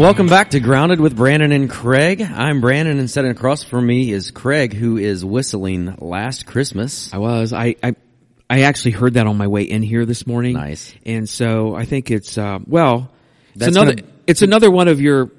[0.00, 2.22] And welcome back to Grounded with Brandon and Craig.
[2.22, 7.12] I'm Brandon and sitting across from me is Craig who is whistling Last Christmas.
[7.12, 7.52] I was.
[7.52, 7.94] I, I,
[8.48, 10.54] I actually heard that on my way in here this morning.
[10.54, 10.94] Nice.
[11.04, 13.12] And so I think it's, uh, well,
[13.50, 15.30] it's That's another, gonna- it's another one of your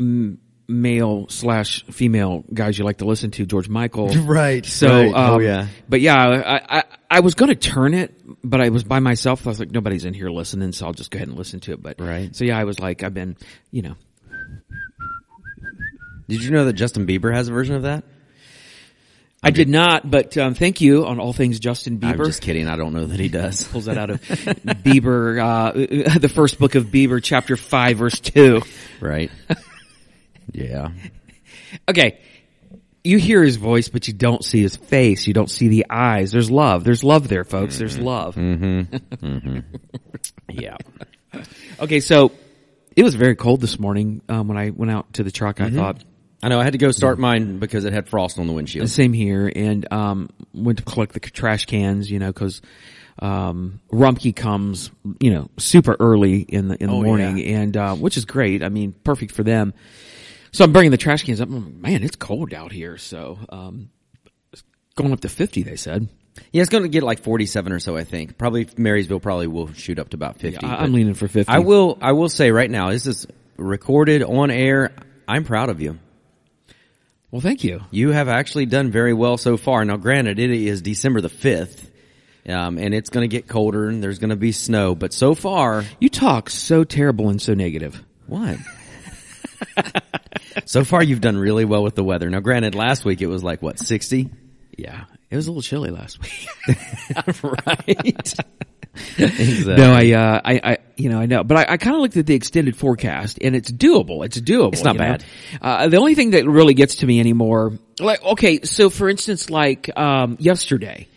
[0.00, 4.08] mm, male slash female guys you like to listen to, George Michael.
[4.24, 5.12] Right, So, right.
[5.14, 5.66] Oh, um, yeah.
[5.86, 9.46] But yeah, I, I, I was going to turn it, but I was by myself.
[9.46, 11.72] I was like, nobody's in here listening, so I'll just go ahead and listen to
[11.72, 11.82] it.
[11.82, 12.34] But Right.
[12.34, 13.36] So yeah, I was like, I've been,
[13.70, 13.94] you know,
[16.28, 18.04] Did you know that Justin Bieber has a version of that?
[19.42, 22.20] I did not, but um, thank you on all things Justin Bieber.
[22.20, 22.66] I'm just kidding.
[22.66, 23.62] I don't know that he does.
[23.68, 25.38] pulls that out of Bieber,
[26.10, 28.62] uh, the first book of Bieber, chapter five, verse two.
[29.00, 29.30] right.
[30.52, 30.90] Yeah.
[31.88, 32.20] Okay.
[33.06, 35.26] You hear his voice, but you don't see his face.
[35.26, 36.32] You don't see the eyes.
[36.32, 36.82] There's love.
[36.84, 37.78] There's love there, folks.
[37.78, 38.36] There's love.
[40.48, 40.76] Yeah.
[41.80, 42.00] Okay.
[42.00, 42.32] So
[42.94, 44.22] it was very cold this morning.
[44.28, 46.02] Um, when I went out to the truck, I thought,
[46.42, 48.88] I know I had to go start mine because it had frost on the windshield.
[48.88, 52.62] same here and, um, went to collect the trash cans, you know, cause,
[53.18, 54.90] um, Rumpke comes,
[55.20, 57.58] you know, super early in the, in the Oh, morning yeah.
[57.58, 58.62] and, uh, which is great.
[58.62, 59.74] I mean, perfect for them.
[60.56, 61.50] So I'm bringing the trash cans up.
[61.50, 62.96] Like, Man, it's cold out here.
[62.96, 63.90] So, um,
[64.54, 64.62] it's
[64.94, 66.08] going up to 50, they said.
[66.50, 68.38] Yeah, it's going to get like 47 or so, I think.
[68.38, 70.64] Probably Marysville probably will shoot up to about 50.
[70.64, 71.52] I, I'm leaning for 50.
[71.52, 73.26] I will, I will say right now, this is
[73.58, 74.92] recorded on air.
[75.28, 75.98] I'm proud of you.
[77.30, 77.82] Well, thank you.
[77.90, 79.84] You have actually done very well so far.
[79.84, 81.90] Now, granted, it is December the 5th,
[82.48, 85.34] um, and it's going to get colder and there's going to be snow, but so
[85.34, 88.02] far, You talk so terrible and so negative.
[88.26, 88.56] what?
[90.64, 92.28] so far, you've done really well with the weather.
[92.30, 94.30] Now, granted, last week it was like, what, 60?
[94.76, 95.04] Yeah.
[95.30, 96.46] It was a little chilly last week.
[97.42, 98.38] right?
[99.18, 99.74] exactly.
[99.76, 102.16] No, I, uh, I, I, you know, I know, but I, I kind of looked
[102.16, 104.24] at the extended forecast, and it's doable.
[104.24, 104.72] It's doable.
[104.72, 105.24] It's not bad.
[105.60, 109.50] Uh, the only thing that really gets to me anymore, like, okay, so for instance,
[109.50, 111.08] like um, yesterday,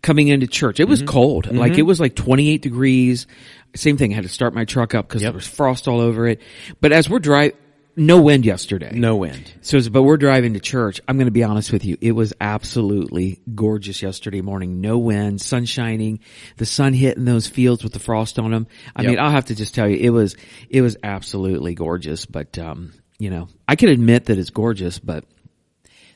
[0.00, 1.08] coming into church, it was Mm-hmm.
[1.08, 1.52] cold.
[1.54, 3.26] Like it was like 28 degrees.
[3.74, 4.12] Same thing.
[4.12, 6.40] I had to start my truck up because there was frost all over it.
[6.80, 7.58] But as we're driving,
[7.96, 8.92] no wind yesterday.
[8.94, 9.50] No wind.
[9.62, 11.00] So, but we're driving to church.
[11.08, 11.96] I'm going to be honest with you.
[12.00, 14.80] It was absolutely gorgeous yesterday morning.
[14.80, 16.20] No wind, sun shining,
[16.58, 18.66] the sun hitting those fields with the frost on them.
[18.94, 19.10] I Yep.
[19.10, 20.36] mean, I'll have to just tell you, it was,
[20.68, 22.26] it was absolutely gorgeous.
[22.26, 25.24] But, um, you know, I can admit that it's gorgeous, but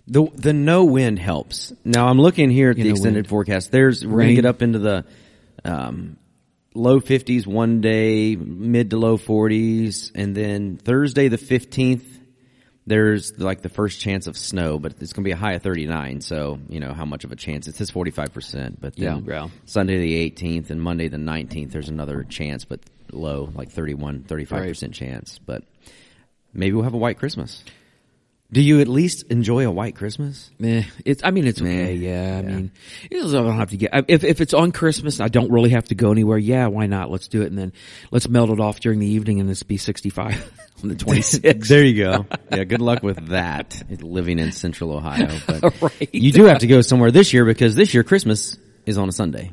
[0.07, 1.73] The the no wind helps.
[1.85, 3.29] Now I'm looking here at You the extended wind.
[3.29, 3.71] forecast.
[3.71, 4.35] There's we're gonna Rain.
[4.35, 5.05] get up into the
[5.65, 6.17] um,
[6.75, 12.05] low 50s one day, mid to low 40s, and then Thursday the 15th.
[12.87, 15.63] There's like the first chance of snow, but it's going to be a high of
[15.63, 16.23] 39.
[16.23, 18.81] So you know how much of a chance it says 45 percent.
[18.81, 19.21] But then Yeah.
[19.67, 22.81] Sunday the 18th and Monday the 19th, there's another chance, but
[23.13, 25.39] low, like 31, 35 percent chance.
[25.39, 25.63] But
[26.53, 27.63] maybe we'll have a white Christmas.
[28.53, 30.51] Do you at least enjoy a white Christmas?
[30.61, 31.23] Eh, it's.
[31.23, 31.69] I mean, it's Meh.
[31.71, 31.95] okay.
[31.95, 32.57] Yeah, I Yeah.
[32.57, 32.71] mean,
[33.09, 33.91] it I don't have to get.
[34.09, 36.37] If if it's on Christmas, I don't really have to go anywhere.
[36.37, 37.13] Yeah, why not?
[37.13, 37.73] Let's do it, and then
[38.11, 40.51] let's melt it off during the evening, and it's be sixty five
[40.83, 41.69] on the twenty sixth.
[41.69, 42.27] There you go.
[42.51, 43.83] Yeah, good luck with that.
[44.03, 46.09] Living in Central Ohio, but Right.
[46.13, 49.13] you do have to go somewhere this year because this year Christmas is on a
[49.13, 49.53] Sunday.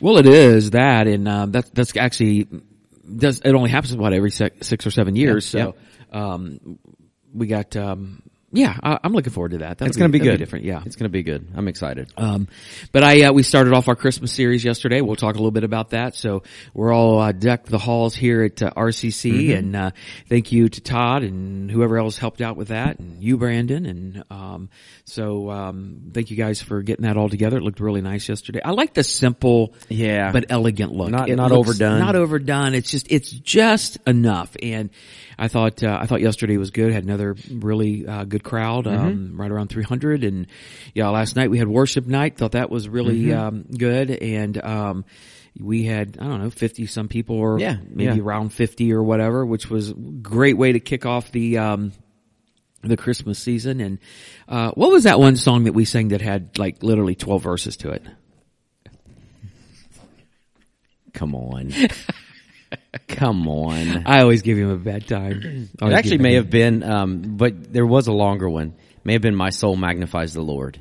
[0.00, 2.46] Well, it is that, and um, that's that's actually
[3.16, 5.52] does it only happens about every six, or seven years.
[5.52, 5.72] Yeah,
[6.12, 6.78] so, um,
[7.34, 8.22] we got um,
[8.56, 9.78] yeah, I, I'm looking forward to that.
[9.78, 10.38] That'll It's going to be good.
[10.38, 10.64] different.
[10.64, 11.46] Yeah, it's going to be good.
[11.54, 12.12] I'm excited.
[12.16, 12.48] Um,
[12.92, 15.00] but I, uh, we started off our Christmas series yesterday.
[15.02, 16.14] We'll talk a little bit about that.
[16.16, 16.42] So
[16.74, 19.56] we're all, uh, decked the halls here at uh, RCC Mm-hmm.
[19.58, 19.90] and, uh,
[20.28, 23.84] thank you to Todd and whoever else helped out with that and you, Brandon.
[23.86, 24.68] And, um,
[25.04, 27.58] so, um, thank you guys for getting that all together.
[27.58, 28.60] It looked really nice yesterday.
[28.64, 30.32] I like the simple, Yeah.
[30.32, 31.10] but elegant look.
[31.10, 31.98] Not- It not overdone.
[32.00, 32.74] Not overdone.
[32.74, 34.56] It's just, it's just enough.
[34.62, 34.90] And
[35.38, 36.92] I thought, uh, I thought yesterday was good.
[36.92, 39.06] Had another really, uh, good crowd, Mm-hmm.
[39.06, 40.24] um, right around 300.
[40.24, 40.46] And
[40.94, 42.38] yeah, last night we had worship night.
[42.38, 43.38] Thought that was really, Mm-hmm.
[43.38, 44.10] um, good.
[44.10, 45.04] And, um,
[45.58, 48.22] we had, I don't know, 50 some people or Yeah, maybe yeah.
[48.22, 51.92] around 50 or whatever, which was a great way to kick off the, um,
[52.82, 53.80] the Christmas season.
[53.80, 53.98] And,
[54.48, 57.76] uh, what was that one song that we sang that had like literally 12 verses
[57.78, 58.02] to it?
[61.14, 61.72] Come on.
[63.08, 64.06] Come on.
[64.06, 65.68] I always give him a bad time.
[65.82, 68.74] It actually may have been, um, but there was a longer one.
[69.04, 70.80] May have been "My Soul Magnifies the Lord."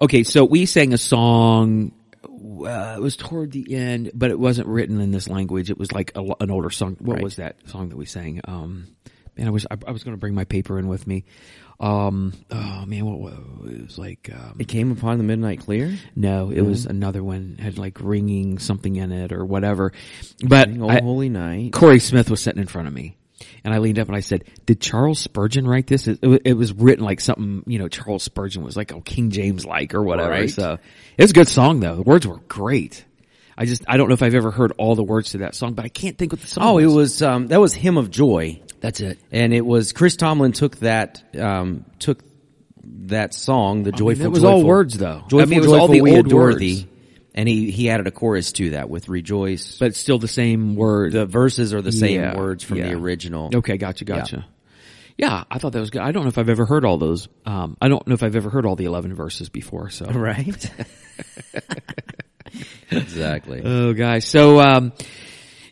[0.00, 1.92] Okay, so we sang a song.
[2.24, 5.70] Uh, it was toward the end, but it wasn't written in this language.
[5.70, 6.96] It was like a, an older song.
[7.00, 7.22] What Right.
[7.22, 8.40] was that song that we sang?
[8.44, 8.88] Um,
[9.36, 11.24] man, I was I, I was going to bring my paper in with me.
[11.80, 13.32] Um, oh man, what, what
[13.72, 14.30] it was like?
[14.34, 15.96] Um, It came upon the midnight clear.
[16.16, 19.92] no, it was another one had like ringing something in it or whatever.
[20.42, 21.72] But Oh, I- holy night!
[21.72, 23.16] Corey Smith was sitting in front of me.
[23.62, 26.52] and I leaned up and I said, "Did Charles Spurgeon write this?" It, it, it
[26.54, 30.02] was written like something you know Charles Spurgeon was like oh King James like or
[30.02, 30.30] whatever.
[30.30, 30.50] Right.
[30.50, 30.78] So
[31.16, 31.94] it's a good song though.
[31.94, 33.04] The words were great.
[33.60, 35.74] I just I don't know if I've ever heard all the words to that song,
[35.74, 36.64] but I can't think what the song.
[36.64, 36.94] Oh, it was.
[36.94, 39.18] was um, that was "Hymn of Joy," That's it.
[39.32, 42.22] and it was Chris Tomlin took that um, took
[43.06, 44.24] that song, the joyful.
[44.24, 45.24] it was all words, though.
[45.32, 46.58] I mean, it was all joyful, the we old adore words.
[46.58, 46.86] thee,
[47.34, 49.76] and he he added a chorus to that with rejoice.
[49.78, 51.10] But it's still the same word.
[51.12, 52.88] the verses are the same Yeah, words from yeah.
[52.90, 53.50] the original.
[53.54, 54.46] Okay, gotcha, gotcha.
[55.16, 55.42] Yeah.
[55.50, 56.00] I thought that was good.
[56.02, 57.26] I don't know if I've ever heard all those.
[57.44, 59.90] Um, I don't know if I've ever heard all the eleven verses before.
[59.90, 60.70] So Right.
[62.90, 63.62] exactly.
[63.64, 64.26] Oh, guys.
[64.26, 64.92] So, um,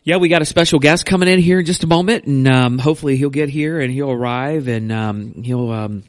[0.03, 2.77] yeah, we got a special guest coming in here in just a moment, and um,
[2.79, 6.03] hopefully he'll get here and he'll arrive and um, he'll um,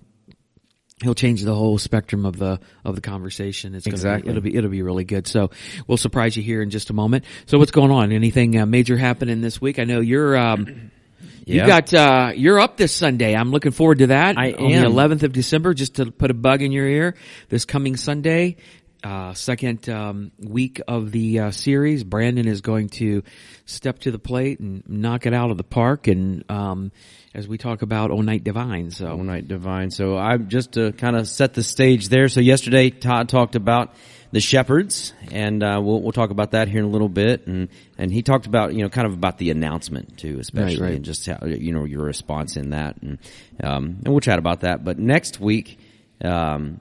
[1.03, 3.75] he'll change the whole spectrum of the of the conversation.
[3.75, 4.25] It's gonna Exactly.
[4.25, 5.27] Be, it'll be it'll be really good.
[5.27, 5.51] So
[5.87, 7.25] we'll surprise you here in just a moment.
[7.47, 8.13] So what's going on?
[8.13, 9.79] Anything uh, major happening this week?
[9.79, 10.37] I know you're.
[10.37, 10.91] Um,
[11.47, 13.35] You got uh you're up this Sunday.
[13.35, 14.37] I'm looking forward to that.
[14.37, 14.83] I on am.
[14.83, 17.15] the 11th of December just to put a bug in your ear
[17.49, 18.57] this coming Sunday.
[19.03, 22.05] Uh second um week of the uh series.
[22.05, 23.23] Brandon is going to
[23.65, 26.91] step to the plate and knock it out of the park and um
[27.35, 28.91] as we talk about O Night Divine.
[28.91, 29.91] So O Night Divine.
[29.91, 32.29] So I just to kind of set the stage there.
[32.29, 33.95] So yesterday Todd talked about
[34.31, 37.47] the shepherds, and uh, we'll we'll talk about that here in a little bit.
[37.47, 40.95] And and he talked about you know kind of about the announcement too, especially right.
[40.95, 43.19] and just how you know your response in that, and
[43.63, 44.85] um, and we'll chat about that.
[44.85, 45.79] But next week.
[46.21, 46.81] Um,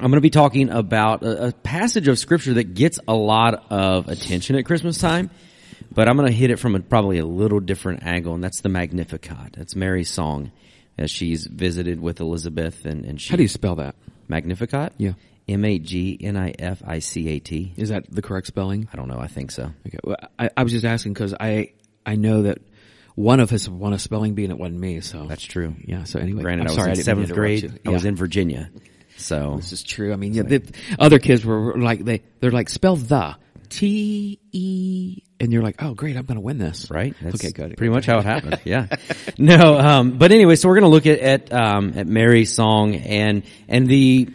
[0.00, 3.70] I'm going to be talking about a, a passage of scripture that gets a lot
[3.70, 5.30] of attention at Christmas time,
[5.92, 8.60] but I'm going to hit it from a, probably a little different angle, and that's
[8.60, 9.54] the Magnificat.
[9.56, 10.50] That's Mary's song
[10.98, 13.94] as she's visited with Elizabeth, and, and she how do you spell that?
[14.28, 14.94] Magnificat?
[14.98, 15.12] Yeah.
[15.46, 17.74] M A G N I F I C A T.
[17.76, 18.88] Is that the correct spelling?
[18.92, 19.18] I don't know.
[19.18, 19.70] I think so.
[19.86, 19.98] Okay.
[20.02, 21.72] Well, I, I was just asking because I
[22.06, 22.58] I know that
[23.14, 25.00] one of us won a spelling bee and it wasn't me.
[25.02, 25.74] So That's true.
[25.84, 26.04] Yeah.
[26.04, 27.64] So anyway, Granted, I'm I was sorry, in seventh grade.
[27.64, 28.70] interrupt I was in Virginia,
[29.16, 30.12] so This is true.
[30.12, 30.62] I mean, yeah, the
[30.98, 33.36] other kids were like they they're like spell the
[33.70, 36.90] T E, and you're like, oh great, I'm going to win this.
[36.90, 37.14] right?
[37.20, 37.76] That's okay, good.
[37.76, 38.60] Pretty much how it happened.
[38.64, 38.86] Yeah.
[39.38, 42.94] no, um, but anyway, so we're going to look at at, um, at Mary's song
[42.94, 44.28] and and the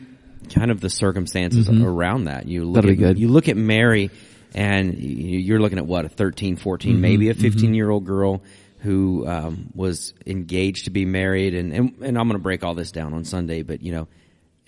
[0.53, 2.47] kind of the circumstances around that.
[2.47, 2.99] You look Mm-hmm.
[3.01, 4.09] That'll at you look at Mary,
[4.55, 7.01] and you- you're looking at what a 13, 14, Mm-hmm.
[7.01, 8.41] maybe a 15 year old girl
[8.79, 12.73] who um, was engaged to be married, and and, and I'm going to break all
[12.75, 14.07] this down on Sunday, but you know,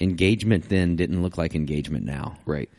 [0.01, 2.37] engagement then didn't look like engagement now.
[2.45, 2.69] Right.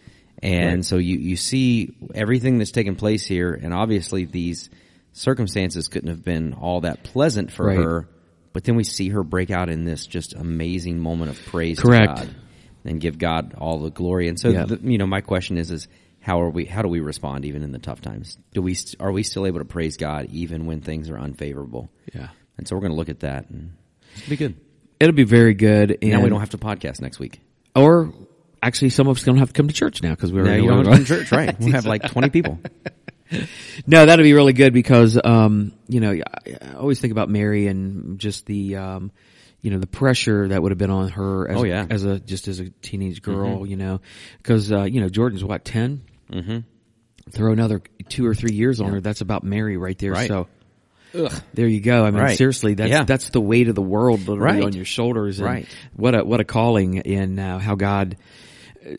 [0.42, 0.84] And Right.
[0.84, 4.70] so you, you see everything that's taken place here, and obviously these
[5.12, 7.78] circumstances couldn't have been all that pleasant for Right.
[7.78, 8.08] her.
[8.52, 12.16] But then we see her break out in this just amazing moment of praise Correct.
[12.18, 12.34] to God
[12.84, 14.28] and give God all the glory.
[14.28, 14.64] And so, Yeah.
[14.66, 15.88] the, you know, my question is, is
[16.20, 18.36] how are we, how do we respond even in the tough times?
[18.52, 21.90] Do we, st- are we still able to praise God even when things are unfavorable?
[22.14, 22.28] Yeah.
[22.58, 23.72] And so we're going to look at that and
[24.28, 24.54] be good.
[25.02, 25.98] It'll be very good.
[26.02, 27.40] And now we don't have to podcast next week.
[27.74, 28.12] or
[28.62, 30.46] actually, some of us don't have to come to church now because we were.
[30.46, 31.58] Now you don't have to come to church, right?
[31.58, 32.58] We'll have like 20 people.
[33.86, 37.66] No, that'll be really good because, um, you know, I, I always think about Mary
[37.66, 39.10] and just the, um,
[39.62, 41.86] you know, the pressure that would have been on her as, Oh, yeah.
[41.88, 44.02] as a, just as a teenage girl, you know,
[44.42, 46.02] cause, uh, you know, Jordan's what, 10?
[46.30, 46.58] Mm-hmm.
[47.30, 47.80] Throw another
[48.10, 49.00] two or three years on her.
[49.00, 50.12] That's about Mary right there.
[50.12, 50.28] Right.
[50.28, 50.48] So.
[51.54, 52.04] There you go.
[52.04, 52.36] I mean, Right.
[52.38, 53.04] seriously, that's Yeah.
[53.04, 54.64] that's the weight of the world literally Right.
[54.64, 55.38] on your shoulders.
[55.38, 55.66] And Right.
[55.94, 58.16] What a what a calling in uh, how God.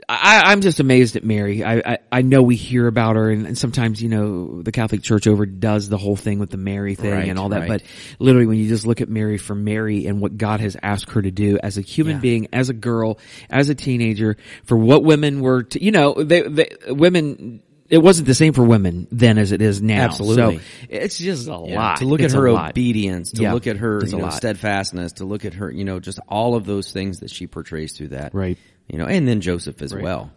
[0.07, 1.61] I, I'm just amazed at Mary.
[1.61, 5.01] I, I, I know we hear about her, and, and sometimes you know the Catholic
[5.03, 7.67] Church overdoes the whole thing with the Mary thing Right, and all that.
[7.67, 7.83] But
[8.17, 11.21] literally, when you just look at Mary for Mary and what God has asked her
[11.21, 12.21] to do as a human Yeah.
[12.21, 16.43] being, as a girl, as a teenager, for what women were, to, you know, they,
[16.43, 17.61] they, women.
[17.93, 20.05] It wasn't the same for women then as it is now.
[20.05, 20.57] Absolutely.
[20.57, 21.97] So it's just a Yeah, lot.
[21.99, 25.25] To look It's at her obedience, to Yeah, look at her you know, steadfastness, to
[25.25, 28.33] look at her, you know, just all of those things that she portrays through that.
[28.33, 28.57] Right.
[28.89, 30.03] You know, and then Joseph as Right.
[30.03, 30.31] well.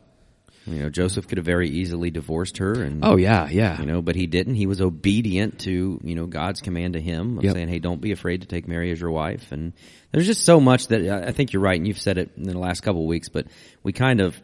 [0.67, 3.81] You know, Joseph could have very easily divorced her and Oh yeah, yeah.
[3.81, 4.57] you know, but he didn't.
[4.57, 7.55] He was obedient to, you know, God's command to him of Yep.
[7.55, 9.73] saying, "Hey, don't be afraid to take Mary as your wife." And
[10.13, 12.43] there's just so much that I I think you're right, and you've said it in
[12.43, 13.29] the last couple of weeks.
[13.29, 13.47] But
[13.85, 14.37] we kind of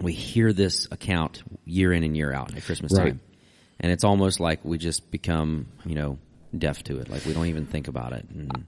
[0.00, 3.08] we hear this account year in and year out at Christmas Right.
[3.12, 3.20] time,
[3.80, 6.18] and it's almost like we just become, you know,
[6.56, 7.08] deaf to it.
[7.10, 8.26] Like we don't even think about it.
[8.30, 8.64] And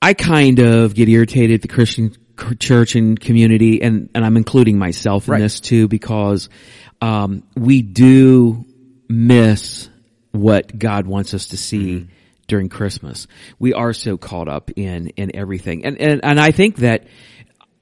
[0.00, 2.14] I kind of get irritated at the Christian
[2.58, 5.40] church and community, and, and I'm including myself in Right.
[5.40, 6.48] this too, because
[7.00, 8.64] um, we do
[9.08, 9.88] miss
[10.32, 12.06] what God wants us to see Mm-hmm.
[12.48, 13.26] during Christmas.
[13.58, 17.06] We are so caught up in in everything, and and and I think that.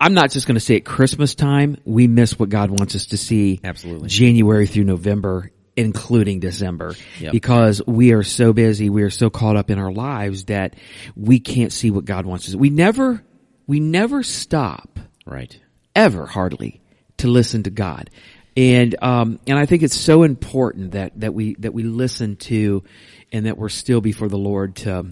[0.00, 3.07] I'm not just going to say at Christmas time, we miss what God wants us
[3.07, 3.61] to see.
[3.62, 4.09] Absolutely.
[4.09, 7.33] January through November including December, Yep.
[7.33, 10.75] because we are so busy, we are so caught up in our lives that
[11.16, 12.54] we can't see what God wants us.
[12.54, 13.23] We never,
[13.66, 15.59] we never stop Right.
[15.95, 16.83] ever hardly
[17.19, 18.11] to listen to God.
[18.57, 22.83] And um and I think it's so important that that we that we listen to
[23.33, 25.07] and that we're still before the Lord to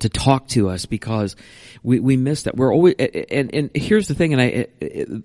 [0.00, 1.36] to talk to us because
[1.82, 2.56] we we miss that.
[2.56, 5.22] We're always and and here's the thing and I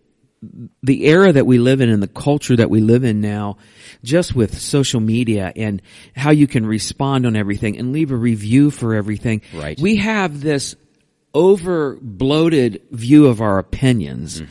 [0.82, 3.58] the era that we live in and the culture that we live in now,
[4.04, 5.82] just with social media and
[6.16, 9.42] how you can respond on everything and leave a review for everything.
[9.54, 9.80] Right.
[9.80, 10.76] We have this
[11.34, 14.42] over bloated view of our opinions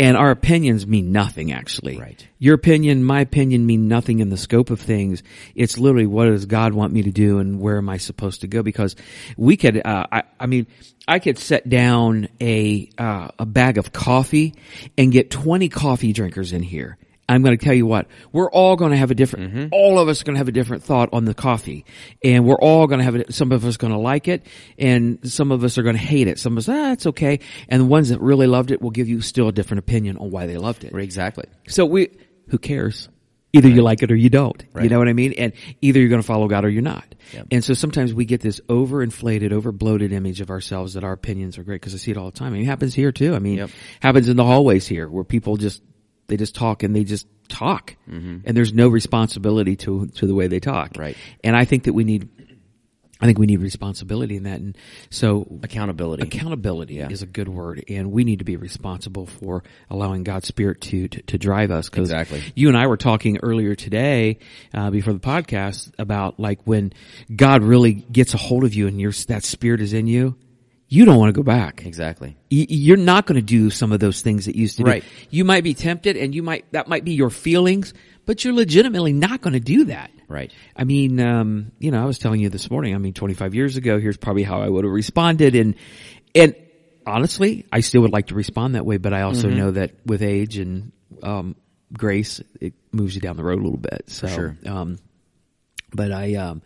[0.00, 1.98] and our opinions mean nothing actually.
[1.98, 2.26] Right.
[2.38, 5.22] Your opinion, my opinion mean nothing in the scope of things.
[5.54, 8.48] It's literally what does God want me to do and where am I supposed to
[8.48, 8.62] go?
[8.62, 8.96] Because
[9.36, 10.66] we could, uh, I, I mean,
[11.06, 14.54] I could set down a, uh, a bag of coffee
[14.98, 16.98] and get 20 coffee drinkers in here.
[17.28, 20.08] I'm going to tell you what, we're all going to have a different, all of
[20.08, 21.84] us are going to have a different thought on the coffee.
[22.22, 24.46] And we're all going to have it, some of us are going to like it
[24.78, 26.38] and some of us are going to hate it.
[26.38, 27.40] Some of us, ah, it's okay.
[27.68, 30.30] And the ones that really loved it will give you still a different opinion on
[30.30, 30.94] why they loved it.
[30.94, 31.44] Exactly.
[31.66, 32.10] So we,
[32.48, 33.08] who cares?
[33.54, 34.60] Either you like it or you don't.
[34.82, 35.32] You know what I mean?
[35.34, 37.14] And either you're going to follow God or you're not.
[37.32, 37.46] Yep.
[37.52, 41.56] And so sometimes we get this overinflated, over bloated image of ourselves that our opinions
[41.56, 42.48] are great because I see it all the time.
[42.48, 43.32] I mean, it happens here too.
[43.34, 43.70] I mean, Yep.
[44.00, 45.82] happens in the hallways here where people just,
[46.26, 50.46] they just talk and they just talk and there's no responsibility to, to the way
[50.46, 50.92] they talk.
[50.92, 51.00] Mm-hmm.
[51.02, 51.16] Right.
[51.42, 52.28] And I think that we need,
[53.20, 54.60] I think we need responsibility in that.
[54.60, 54.76] And
[55.10, 56.22] so Accountability.
[56.24, 57.08] Accountability Yeah.
[57.10, 61.08] is a good word, and we need to be responsible for allowing God's Spirit to
[61.08, 61.88] to, to drive us.
[61.88, 62.42] Because Exactly.
[62.54, 64.38] you and I were talking earlier today
[64.74, 66.92] uh, before the podcast about like when
[67.34, 70.34] God really gets a hold of you and your that Spirit is in you,
[70.94, 71.84] you don't want to go back.
[71.86, 72.36] exactly.
[72.50, 75.02] You're not going to do some of those things that used to Right.
[75.02, 75.36] be.
[75.36, 77.92] You might be tempted, and you might that might be your feelings,
[78.26, 80.10] but you're legitimately not going to do that.
[80.28, 80.52] Right.
[80.76, 82.94] I mean, um, you know, I was telling you this morning.
[82.94, 85.74] I mean, 25 years ago, here's probably how I would have responded, and
[86.34, 86.54] and
[87.06, 88.96] honestly, I still would like to respond that way.
[88.98, 89.56] But I also Mm-hmm.
[89.58, 91.56] know that with age and um,
[91.92, 94.04] grace, it moves you down the road a little bit.
[94.08, 94.56] So, sure.
[94.66, 94.98] um,
[95.92, 96.62] but I, um,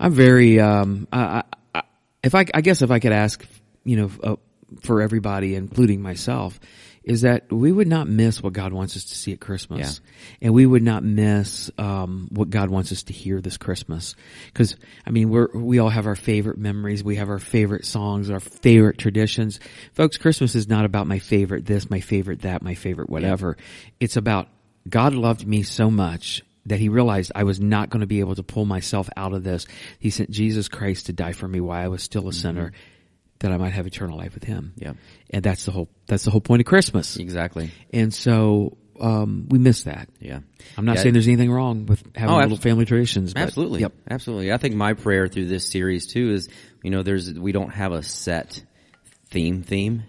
[0.00, 1.44] I'm very, um, I-
[2.22, 3.44] if I, I guess if I could ask,
[3.84, 4.36] you know, uh,
[4.82, 6.58] for everybody, including myself,
[7.02, 10.02] is that we would not miss what God wants us to see at Christmas,
[10.42, 14.14] and we would not miss um, what God wants us to hear this Christmas.
[14.48, 18.28] Because I mean, we're we all have our favorite memories, we have our favorite songs,
[18.30, 19.58] our favorite traditions.
[19.94, 23.56] Folks, Christmas is not about my favorite this, my favorite that, my favorite whatever.
[24.00, 24.48] It's about
[24.86, 28.34] God loved me so much that he realized I was not going to be able
[28.36, 29.66] to pull myself out of this.
[29.98, 32.72] He sent Jesus Christ to die for me while I was still a sinner
[33.40, 34.72] that I might have eternal life with him.
[34.76, 34.94] Yeah.
[35.30, 37.16] And that's the whole, that's the whole point of Christmas.
[37.16, 37.70] Exactly.
[37.92, 40.08] And so, um, we miss that.
[40.18, 40.40] Yeah.
[40.76, 41.02] I'm not Yeah.
[41.02, 43.34] saying there's anything wrong with having Oh, little family traditions.
[43.34, 43.80] But Absolutely.
[43.82, 43.92] Yep.
[44.10, 44.52] Absolutely.
[44.52, 46.48] I think my prayer through this series too is,
[46.82, 48.60] you know, there's, we don't have a set
[49.30, 50.02] theme theme.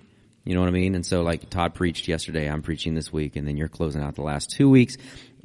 [0.43, 0.95] You know what I mean?
[0.95, 4.15] And so like Todd preached yesterday, I'm preaching this week, and then you're closing out
[4.15, 4.97] the last two weeks.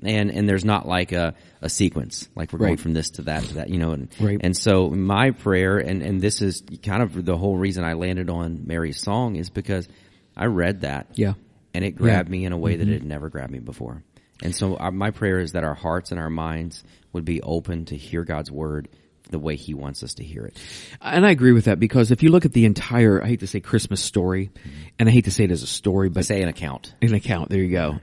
[0.02, 2.80] And, and there's not like a, a sequence, like we're going Right.
[2.80, 4.38] from this to that to that, you know, and, Right.
[4.40, 8.28] and so my prayer, and, and this is kind of the whole reason I landed
[8.28, 9.88] on Mary's song is because
[10.36, 11.06] I read that.
[11.14, 11.34] Yeah.
[11.72, 12.32] And it grabbed Yeah.
[12.32, 14.02] me in a way that it had never grabbed me before.
[14.42, 16.82] And so uh, my prayer is that our hearts and our minds
[17.12, 18.88] would be open to hear God's word
[19.30, 20.56] the way he wants us to hear it.
[21.00, 23.46] And I agree with that because if you look at the entire, I hate to
[23.46, 24.50] say Christmas story,
[24.98, 26.92] and I hate to say it as a story, but Say an account.
[27.00, 28.00] an account, there you go.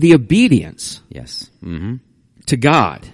[0.00, 1.50] The obedience Yes.
[1.60, 1.96] hmm
[2.46, 3.06] to God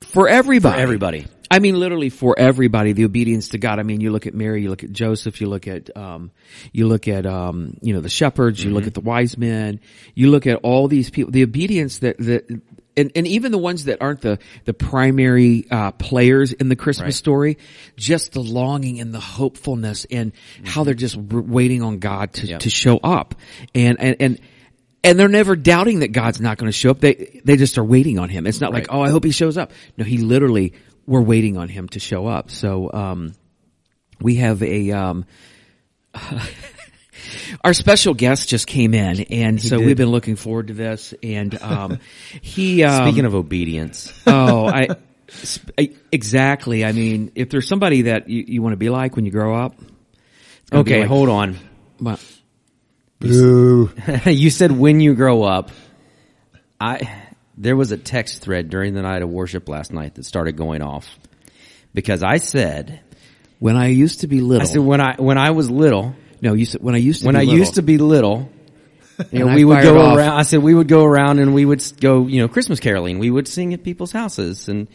[0.00, 0.76] for everybody.
[0.76, 1.26] For everybody.
[1.50, 3.78] I mean, literally for everybody, the obedience to God.
[3.78, 6.30] I mean, you look at Mary, you look at Joseph, you look at, um,
[6.72, 9.80] you look at, um, you know, the shepherds, you look at the wise men,
[10.14, 12.48] you look at all these people, the obedience that, that,
[12.96, 17.06] and, and even the ones that aren't the, the primary, uh, players in the Christmas
[17.06, 17.14] Right.
[17.14, 17.58] story,
[17.96, 20.32] just the longing and the hopefulness and
[20.64, 22.60] how they're just waiting on God to, Yep.
[22.60, 23.34] to show up.
[23.74, 24.40] And, and, and,
[25.04, 27.00] and they're never doubting that God's not going to show up.
[27.00, 28.46] They they just are waiting on him.
[28.46, 29.70] It's not like, oh, I hope he shows up.
[29.96, 30.72] No, he literally
[31.06, 32.50] we're waiting on him to show up.
[32.50, 33.34] So um,
[34.20, 35.26] we have a um,
[37.64, 39.86] our special guest just came in, and so did.
[39.86, 41.14] we've been looking forward to this.
[41.22, 41.98] And um,
[42.42, 44.88] he um, Speaking of obedience, oh, I,
[45.78, 46.84] I exactly.
[46.84, 49.54] I mean, if there's somebody that you, you want to be like when you grow
[49.54, 51.58] up, it's gonna be okay, like- hold on.
[52.00, 52.18] well,
[54.26, 55.70] you said when you grow up,
[56.80, 57.22] I,
[57.56, 60.82] there was a text thread during the night of worship last night that started going
[60.82, 61.08] off
[61.92, 63.00] because I said,
[63.58, 64.62] when I used to be little.
[64.62, 67.26] I said when I, when I was little, no, you said when I used to
[67.26, 68.50] when be I little, used to be little,
[69.30, 70.16] You know, we would go off.
[70.16, 70.32] around.
[70.38, 73.20] I said we would go around and we would go, you know, Christmas caroling.
[73.20, 74.88] We would sing at people's houses, and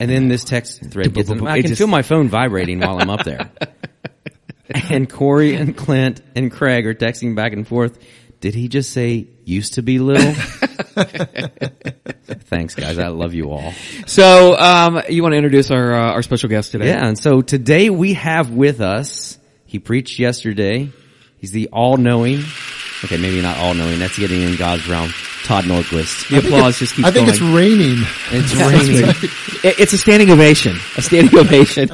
[0.00, 1.30] and then this text thread gets.
[1.30, 3.50] I can just- feel my phone vibrating while I'm up there.
[4.90, 7.98] and Corey and Clint and Craig are texting back and forth.
[8.40, 10.32] Did he just say used to be little?
[12.48, 12.98] Thanks, guys.
[12.98, 13.72] I love you all.
[14.06, 16.88] So, um, you want to introduce our uh, our special guest today?
[16.88, 20.90] Yeah, and so today we have with us, he preached yesterday,
[21.38, 22.40] he's the all-knowing,
[23.04, 25.10] okay, maybe not all-knowing, that's getting in God's realm,
[25.44, 26.28] Todd Norquist.
[26.28, 27.38] The applause just keeps I think going.
[27.38, 28.04] it's raining.
[28.32, 29.08] It's raining.
[29.64, 30.76] It- it's a standing ovation.
[30.96, 31.88] A standing ovation.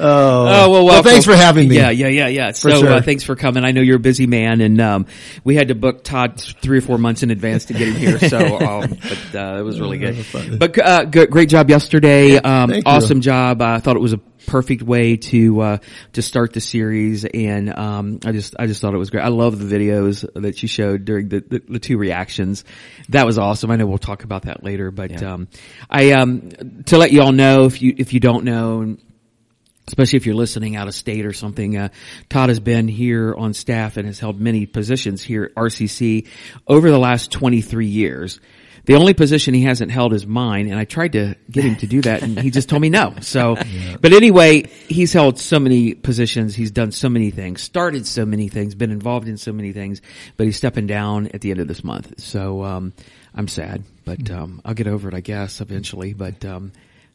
[0.00, 1.76] Oh, Oh well, well, thanks for having me.
[1.76, 2.50] Yeah, yeah, yeah, yeah.
[2.52, 2.88] So sure.
[2.88, 3.64] uh, thanks for coming.
[3.64, 5.06] I know you're a busy man, and um,
[5.44, 8.18] we had to book Todd three or four months in advance to get him here.
[8.18, 10.24] So, um, but uh, it was really good.
[10.58, 12.36] But uh, good, great job yesterday.
[12.36, 12.92] Um, Thank you.
[12.92, 13.60] awesome job.
[13.62, 15.78] I thought it was a perfect way to uh,
[16.14, 19.22] to start the series, and um, I just I just thought it was great.
[19.22, 22.64] I love the videos that you showed during the, the, the two reactions.
[23.10, 23.70] That was awesome.
[23.70, 25.48] I know we'll talk about that later, but um,
[25.90, 26.50] I um,
[26.86, 28.96] to let you all know if you if you don't know
[29.88, 31.76] especially if you're listening out of state or something.
[31.76, 31.88] Uh,
[32.28, 36.28] Todd has been here on staff and has held many positions here at RCC
[36.66, 38.40] over the last 23 years.
[38.84, 41.86] The only position he hasn't held is mine, and I tried to get him to
[41.86, 43.16] do that, and he just told me no.
[43.20, 43.54] So,
[44.00, 48.48] but anyway, he's held so many positions, he's done so many things, started so many
[48.48, 50.00] things, been involved in so many things,
[50.38, 52.18] but he's stepping down at the end of this month.
[52.20, 52.94] So, um,
[53.34, 56.14] I'm sad, but um, I'll get over it, I guess, eventually.
[56.14, 56.72] But um,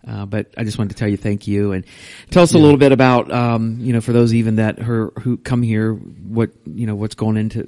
[0.08, 1.86] uh, but I just wanted to tell you thank you and
[2.30, 5.38] tell us a little bit about, um, you know, for those even that her, who
[5.38, 7.62] come here, what, you know, what's going into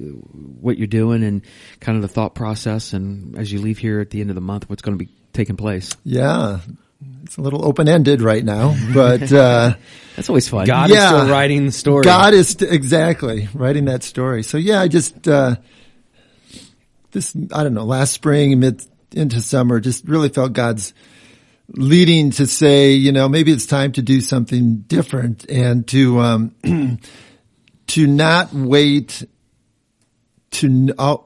[0.60, 1.42] what you're doing and
[1.80, 2.92] kind of the thought process.
[2.92, 5.10] And as you leave here at the end of the month, what's going to be
[5.32, 5.90] taking place.
[6.04, 6.58] Yeah.
[7.24, 9.74] It's a little open ended right now, but, uh,
[10.16, 10.66] That's always fun.
[10.66, 10.96] God Yeah.
[10.96, 12.04] is still writing the story.
[12.04, 14.42] God is st- exactly writing that story.
[14.42, 15.56] So yeah, I just, uh,
[17.12, 20.92] this, I don't know, last spring, mid into summer, just really felt God's
[21.68, 26.54] leading to say, you know, maybe it's time to do something different and to, um,
[27.88, 29.26] to not wait
[30.52, 31.16] to, uh,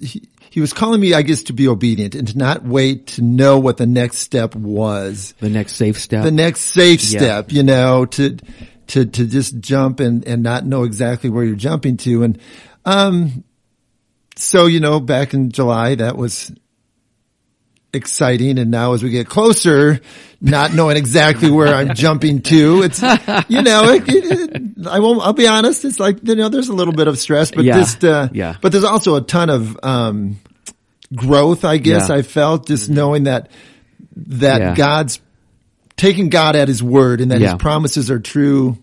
[0.00, 3.22] he, he was calling me, I guess, to be obedient and to not wait to
[3.22, 6.24] know what the next step was the next safe step.
[6.24, 7.18] the next safe Yeah.
[7.20, 8.36] step, you know, to,
[8.88, 12.24] to, to just jump and, and not know exactly where you're jumping to.
[12.24, 12.40] And,
[12.84, 13.44] um,
[14.36, 16.50] so, you know, back in July, that was
[17.92, 18.58] exciting.
[18.58, 20.00] And now as we get closer,
[20.40, 23.02] not knowing exactly where I'm jumping to, it's,
[23.48, 25.84] you know, it, it, I won't, I'll be honest.
[25.84, 27.78] It's like, you know, there's a little bit of stress, but Yeah.
[27.78, 28.54] just, uh, Yeah.
[28.60, 30.38] but there's also a ton of, um,
[31.14, 32.16] growth, I guess Yeah.
[32.16, 33.50] I felt just knowing that,
[34.16, 34.74] that Yeah.
[34.76, 35.20] God's
[35.96, 38.78] taking God at his word and that his promises are true,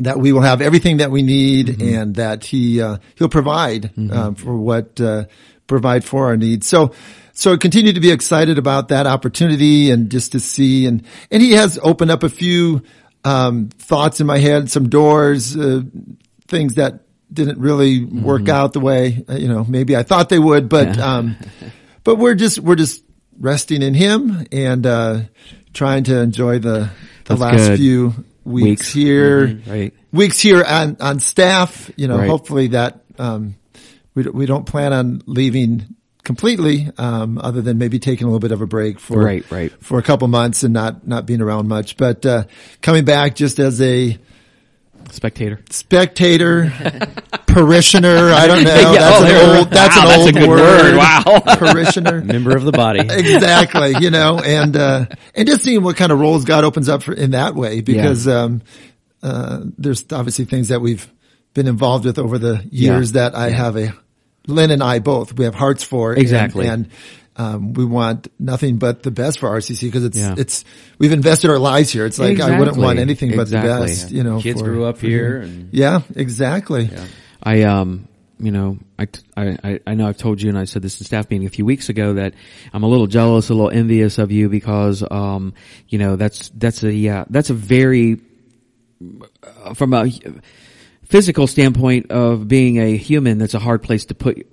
[0.00, 1.94] that we will have everything that we need Mm-hmm.
[1.94, 5.24] and that he, uh, he'll provide, um, for what, uh,
[5.66, 6.66] provide for our needs.
[6.66, 6.92] So,
[7.38, 11.40] so I continue to be excited about that opportunity and just to see and, and
[11.40, 12.82] he has opened up a few,
[13.24, 15.82] um, thoughts in my head, some doors, uh,
[16.48, 18.50] things that didn't really work Mm-hmm.
[18.50, 21.36] out the way, uh, you know, maybe I thought they would, but, um,
[22.04, 23.04] but we're just, we're just
[23.38, 25.20] resting in him and, uh,
[25.74, 26.90] trying to enjoy the,
[27.24, 27.78] the That's last good.
[27.78, 28.06] few
[28.44, 28.92] weeks, Weeks.
[28.92, 29.94] here, Mhm, right.
[30.12, 32.28] weeks here on, on staff, you know, Right.
[32.30, 33.54] hopefully that, um,
[34.14, 38.52] we, we don't plan on leaving completely, um, other than maybe taking a little bit
[38.52, 39.72] of a break for, Right, right.
[39.82, 42.44] for a couple months and not, not being around much, but, uh,
[42.82, 44.18] coming back just as a,
[45.10, 45.60] Spectator.
[45.70, 46.70] spectator,
[47.46, 48.30] parishioner.
[48.30, 48.74] I don't know.
[48.92, 49.70] Yeah, that's oh, an old.
[49.70, 50.82] That's wow, an that's a old good word.
[50.82, 50.96] word.
[50.96, 51.40] Wow.
[51.56, 52.20] parishioner.
[52.22, 53.00] Member of the body.
[53.00, 53.94] exactly.
[54.00, 57.14] You know, and uh, and just seeing what kind of roles God opens up for
[57.14, 58.60] in that way, because um,
[59.22, 61.10] uh, there's obviously things that we've
[61.54, 63.22] been involved with over the years Yeah.
[63.22, 63.94] that I have a
[64.48, 66.66] Lynn and I both we have hearts for Exactly.
[66.66, 66.88] and.
[67.40, 70.34] um, we want nothing but the best for RCC because it's Yeah.
[70.36, 70.64] it's
[70.98, 72.04] we've invested our lives here.
[72.04, 73.70] It's like I wouldn't want anything but Exactly.
[73.70, 74.10] the best.
[74.10, 76.90] You know, Kids for- grew up here and Yeah, exactly.
[77.40, 78.08] I um
[78.40, 79.06] you know I,
[79.36, 81.64] I I know I've told you and I said this in staff meeting a few
[81.64, 82.34] weeks ago that
[82.72, 85.54] I'm a little jealous, a little envious of you because um
[85.88, 88.18] you know that's that's a yeah that's a very
[89.44, 90.10] uh, from a
[91.08, 94.46] physical standpoint of being a human that's a hard place to put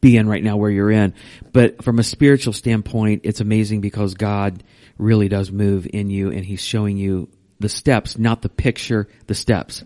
[0.00, 1.14] be in right now where you're in.
[1.52, 4.64] But from a spiritual standpoint it's amazing because God
[4.98, 9.34] really does move in you and he's showing you the steps not the picture the
[9.34, 9.84] steps.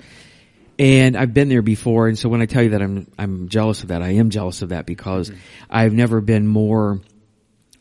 [0.76, 3.82] And I've been there before, and so when I tell you that I'm I'm jealous
[3.82, 5.38] of that, I am jealous of that because mm-hmm.
[5.70, 7.00] I've never been more.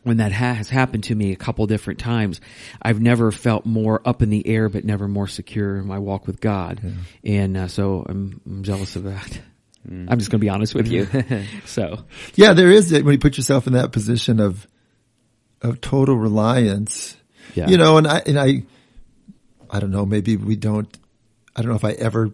[0.04, 2.42] When that ha- has happened to me a couple different times,
[2.82, 6.28] I've never felt more up in the air, but never more secure in my walk
[6.28, 6.82] with God,
[7.24, 9.40] and uh, so I'm, I'm jealous of that.
[9.86, 11.08] I'm just going to be honest with you.
[11.66, 14.68] so Yeah, there is it when you put yourself in that position of
[15.62, 17.16] of total reliance.
[17.56, 17.70] Yeah.
[17.70, 18.64] You know, and I and I
[19.70, 20.88] I don't know, maybe we don't
[21.56, 22.32] I don't know if I ever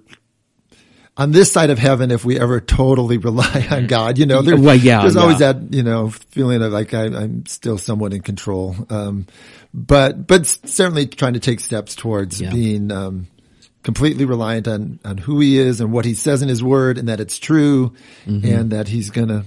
[1.19, 4.57] on this side of heaven if we ever totally rely on God, you know, there,
[4.57, 8.21] Well, yeah, there's always that, you know, feeling of like I, I'm still somewhat in
[8.21, 8.75] control.
[8.89, 9.27] Um,
[9.73, 12.51] but, but certainly trying to take steps towards Yeah.
[12.51, 13.27] being, um,
[13.83, 17.07] completely reliant on, on who he is and what he says in his word and
[17.07, 17.93] that it's true
[18.25, 18.45] Mm-hmm.
[18.47, 19.45] and that he's going to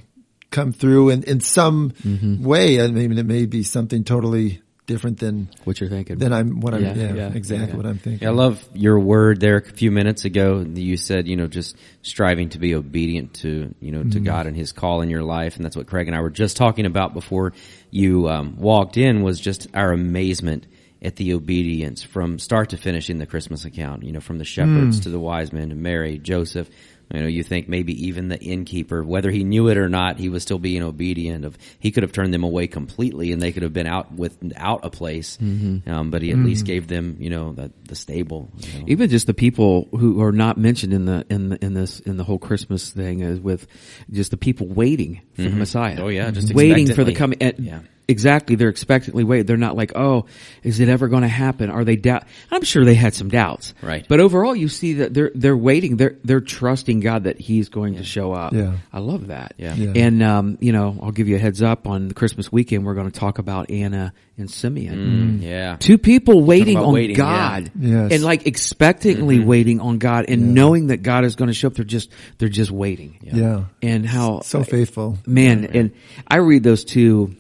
[0.51, 2.45] come through in, in some Mm-hmm.
[2.45, 2.81] way.
[2.83, 6.19] I mean, it may be something totally different than, what you're thinking?
[6.19, 7.77] than I'm, what I'm, Yeah, yeah, yeah, exactly yeah.
[7.77, 8.27] what I'm thinking.
[8.27, 10.61] I love your word there a few minutes ago.
[10.61, 14.57] You said, you know, just striving to be obedient to, you know, to God and
[14.57, 15.57] his call in your life.
[15.57, 17.53] And that's what Craig and I were just talking about before
[17.91, 20.67] you um, walked in was just our amazement
[21.03, 24.45] at the obedience from start to finish in the Christmas account, you know, from the
[24.45, 26.71] shepherds to the wise men to Mary, Joseph.
[27.13, 30.29] You know, you think maybe even the innkeeper, whether he knew it or not, he
[30.29, 31.45] was still being obedient.
[31.45, 34.85] Of he could have turned them away completely, and they could have been out without
[34.85, 35.37] a place.
[35.37, 35.89] Mm-hmm.
[35.91, 36.73] Um, but he at least mm-hmm.
[36.73, 38.51] gave them, you know, the the stable.
[38.57, 38.85] You know.
[38.89, 42.17] even just the people who are not mentioned in the in the, in this in
[42.17, 43.67] the whole Christmas thing is with
[44.11, 45.59] just the people waiting for the mm-hmm.
[45.59, 45.99] Messiah.
[46.01, 47.39] Oh, yeah, just waiting for the coming.
[47.59, 47.81] Yeah.
[48.09, 49.47] Exactly, they're expectantly waiting.
[49.47, 50.27] They're not like, oh,
[50.65, 51.71] is it ever going to happen?
[51.71, 52.25] Are they doubt?
[52.51, 54.05] I'm sure they had some doubts, Right.
[54.09, 55.97] But overall, you see that they're they're waiting.
[55.97, 58.53] They're they're trusting God that He's going to show up.
[58.53, 58.77] Yeah.
[58.93, 59.55] I love that.
[59.57, 59.75] Yeah.
[59.75, 59.93] Yeah.
[59.95, 62.85] And um, you know, I'll give you a heads up on the Christmas weekend.
[62.85, 65.39] We're going to talk about Anna and Simeon.
[65.41, 65.77] Mm, yeah.
[65.79, 67.23] Two people waiting about on waiting, yeah.
[67.61, 68.13] God, Yes.
[68.13, 71.75] and like expectantly waiting on God, and knowing that God is going to show up.
[71.75, 73.19] They're just they're just waiting.
[73.23, 73.65] Yeah.
[73.81, 75.19] And how So faithful.
[75.27, 75.93] man, and
[76.27, 77.37] I read those two,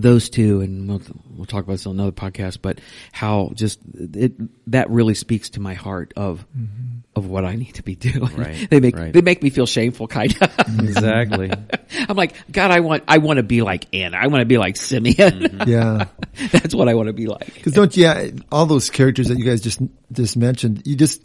[0.00, 1.02] those two, and we'll,
[1.36, 2.58] we'll talk about this on another podcast.
[2.60, 2.80] But
[3.12, 4.32] how just it
[4.70, 6.98] that really speaks to my heart of mm-hmm.
[7.14, 8.34] of what I need to be doing.
[8.36, 9.12] Right, they make right.
[9.12, 10.52] they make me feel shameful, kind of.
[10.80, 11.50] Exactly.
[12.08, 14.16] I'm like, God, I want I want to be like Anna.
[14.16, 15.14] I want to be like Simeon.
[15.16, 15.54] Mm-hmm.
[15.74, 16.06] Yeah.
[16.52, 17.54] That's what I want to be like.
[17.54, 19.80] Because don't yeah, all those characters that you guys just
[20.12, 21.22] just mentioned, you just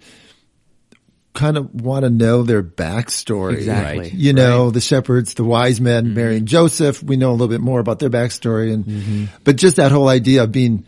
[1.34, 3.54] kind of want to know their backstory.
[3.54, 4.00] Exactly.
[4.00, 4.14] Right.
[4.14, 7.02] You know, the shepherds, the wise men, Mary and Joseph.
[7.04, 10.44] We know a little bit more about their backstory, and but just that whole idea
[10.44, 10.86] of being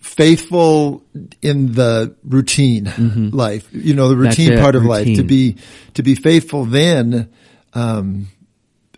[0.00, 1.04] faithful
[1.40, 3.68] in the routine life.
[3.72, 5.16] You know, the routine part of life.
[5.16, 5.56] To be
[5.94, 7.30] to be faithful, then
[7.74, 8.28] um,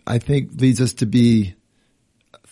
[0.05, 1.55] I think leads us to be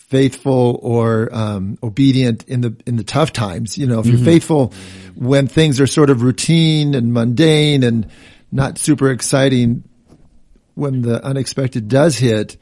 [0.08, 3.76] faithful or um, obedient in the in the tough times.
[3.78, 4.72] You know, if you're faithful
[5.14, 8.08] when things are sort of routine and mundane and
[8.52, 9.84] not super exciting,
[10.74, 12.56] when the unexpected does hit,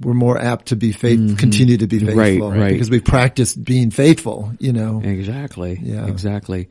[0.00, 2.18] we're more apt to be faith, continue to be Mm-hmm.
[2.18, 2.72] Right, faithful, right.
[2.72, 4.52] Because we've practiced being faithful.
[4.58, 5.78] You know, Exactly.
[5.82, 6.06] Yeah.
[6.06, 6.68] Exactly.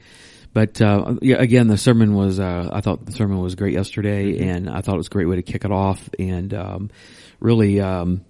[0.54, 2.40] But uh, yeah, again, the sermon was.
[2.40, 4.50] Uh, I thought the sermon was great yesterday, Mm-hmm.
[4.50, 6.92] and I thought it was a great way to kick it off, and um,
[7.42, 8.24] really, um,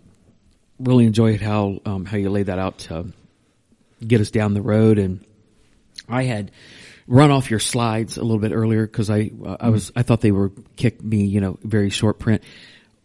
[0.80, 3.08] really enjoyed how um, how you laid that out to
[4.06, 5.00] get us down the road.
[5.00, 5.26] And
[6.10, 6.52] I had
[7.08, 10.22] run off your slides a little bit earlier because I uh, I was I thought
[10.22, 12.44] they were kicked me, you know, very short print.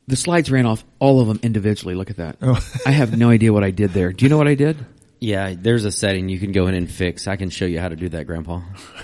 [0.06, 1.94] The slides ran off all of them individually.
[1.94, 2.36] Look at that.
[2.42, 2.58] Oh.
[2.84, 4.12] I have no idea what I did there.
[4.12, 4.76] Do you know what I did?
[5.20, 7.28] Yeah, there's a setting you can go in and fix.
[7.28, 8.62] I can show you how to do that, Grandpa.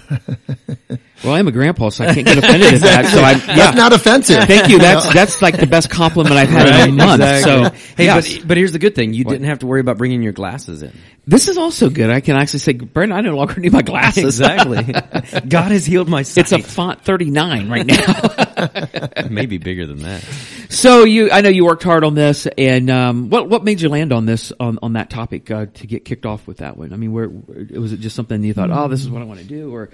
[1.25, 3.07] Well, I'm a grandpa, so I can't get offended at that.
[3.07, 3.57] So I'm, yeah.
[3.57, 4.45] that's not offensive.
[4.45, 4.79] Thank you.
[4.79, 7.23] That's that's like the best compliment I've had in a month.
[7.43, 8.39] So hey, yes.
[8.39, 10.83] but, but here's the good thing: you didn't have to worry about bringing your glasses
[10.83, 10.93] in.
[11.27, 12.11] this is also good.
[12.11, 14.25] I can actually say, Brandon, I no longer need my glasses.
[14.25, 14.85] Exactly.
[15.49, 16.43] God has healed my sight.
[16.43, 19.29] It's a font 39 right now.
[19.29, 20.23] maybe bigger than that.
[20.69, 23.89] so you, I know you worked hard on this, and um, what what made you
[23.89, 26.93] land on this on on that topic uh, to get kicked off with that one?
[26.95, 29.41] I mean, where was it just something you thought, oh, this is what I want
[29.41, 29.91] to do, or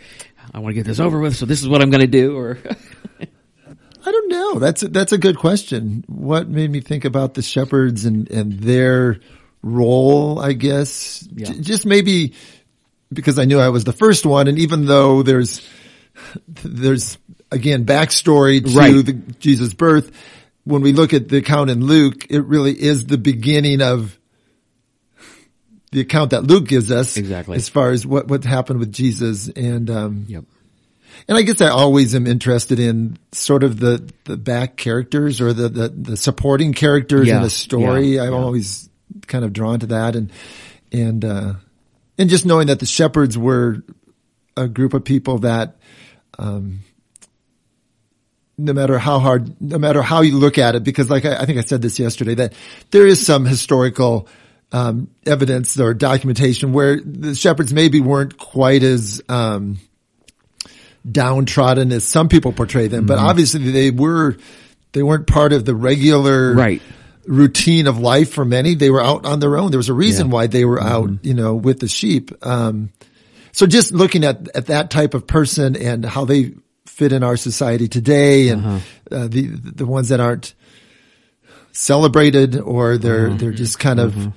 [0.54, 2.36] I want to get this over with, so this is what I'm going to do,
[2.36, 2.58] or
[3.20, 4.58] I don't know.
[4.58, 6.04] That's a, that's a good question.
[6.08, 9.20] What made me think about the shepherds and and their
[9.62, 10.38] role?
[10.38, 11.46] I guess Yeah.
[11.52, 12.34] J- just maybe
[13.12, 15.66] because I knew I was the first one, and even though there's
[16.64, 17.16] there's
[17.50, 19.04] again backstory to Right.
[19.06, 20.10] the Jesus' birth,
[20.64, 24.18] when we look at the account in Luke, it really is the beginning of
[25.92, 27.56] the account that Luke gives us Exactly.
[27.56, 30.44] as far as what what happened with Jesus and um, yep.
[31.28, 35.52] and I guess I always am interested in sort of the, the back characters or
[35.52, 38.16] the, the, the supporting characters Yeah, in a story.
[38.16, 38.38] yeah, I'm yeah.
[38.38, 38.88] always
[39.26, 40.32] kind of drawn to that and,
[40.90, 41.52] and, uh,
[42.18, 43.82] and just knowing that the shepherds were
[44.56, 45.76] a group of people that,
[46.38, 46.80] um,
[48.58, 51.46] no matter how hard, no matter how you look at it, because like I, I
[51.46, 52.52] think I said this yesterday, that
[52.90, 54.28] there is some historical,
[54.72, 59.78] um, evidence or documentation where the shepherds maybe weren't quite as, um,
[61.10, 64.36] downtrodden as some people portray them, but obviously they were
[64.92, 66.82] they weren't part of the regular Right.
[67.26, 68.74] routine of life for many.
[68.74, 69.70] They were out on their own.
[69.70, 70.32] There was a reason Yeah.
[70.32, 72.30] why they were out, you know, with the sheep.
[72.46, 72.90] Um,
[73.52, 76.52] so just looking at, at that type of person and how they
[76.86, 80.54] fit in our society today and uh, the, the ones that aren't
[81.72, 84.32] celebrated or they're, they're just kind of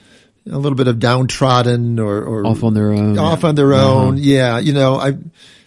[0.50, 3.18] a little bit of downtrodden or, or Off on their own.
[3.18, 3.94] off on their uh-huh.
[3.94, 4.18] own.
[4.18, 4.60] Yeah.
[4.60, 5.14] You know, I,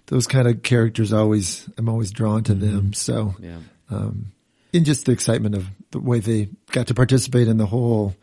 [0.06, 2.80] those kind of characters always, I'm always drawn to them.
[2.80, 2.92] Mm-hmm.
[2.92, 3.58] So, Yeah.
[3.90, 4.32] Um,
[4.72, 8.14] in just the excitement of the way they got to participate in the whole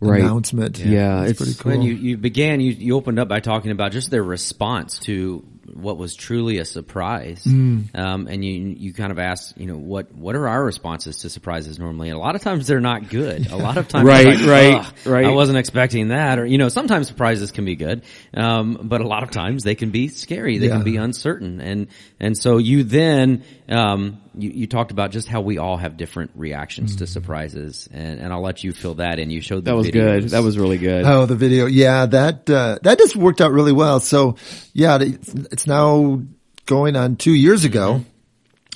[0.00, 0.20] Right.
[0.20, 0.78] announcement.
[0.78, 1.72] Yeah, it's, it's- pretty cool.
[1.72, 5.46] When you, you began, you, you opened up by talking about just their response to
[5.72, 7.42] what was truly a surprise.
[7.44, 7.96] Mm.
[7.98, 11.30] Um, and you, you kind of asked, you know, what, what are our responses to
[11.30, 12.08] surprises normally?
[12.10, 13.50] And a lot of times they're not good.
[13.50, 15.24] A lot of times, Right, like, right, right.
[15.26, 16.38] I wasn't expecting that.
[16.38, 18.02] Or, you know, sometimes surprises can be good.
[18.34, 20.58] Um, but a lot of times they can be scary.
[20.58, 20.74] They Yeah.
[20.74, 21.60] can be uncertain.
[21.60, 21.88] And,
[22.20, 26.30] and so you then, um, you, you talked about just how we all have different
[26.34, 26.98] reactions Mm.
[26.98, 27.88] to surprises.
[27.92, 29.30] And, and I'll let you fill that in.
[29.30, 30.28] You showed the That was good.
[30.30, 31.04] That was really good.
[31.04, 31.66] Oh, the video.
[31.66, 34.00] Yeah, that, uh, that just worked out really well.
[34.00, 34.36] So
[34.72, 36.22] yeah, it's, it's now
[36.66, 38.04] going on two years ago.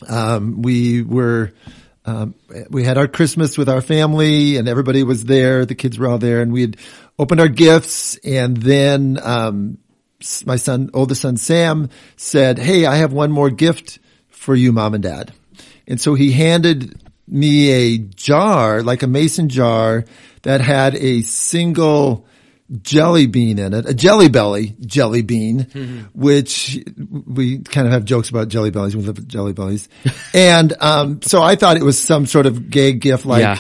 [0.09, 1.53] Um, we were,
[2.05, 2.35] um,
[2.71, 5.67] we had our Christmas with our family and everybody was there.
[5.67, 6.77] The kids were all there and we had
[7.19, 9.79] opened our gifts and then, um,
[10.47, 14.95] my son, oldest son Sam said, Hey, I have one more gift for you, mom
[14.95, 15.33] and dad.
[15.89, 20.05] And so he handed me a jar, like a mason jar
[20.43, 22.27] that had a single
[22.83, 26.79] jelly bean in it, a jelly belly jelly bean, which
[27.27, 28.95] we kind of have jokes about jelly bellies.
[28.95, 29.89] We love jelly bellies.
[30.35, 33.59] and, um, so I thought it was some sort of gay gift like, Yeah.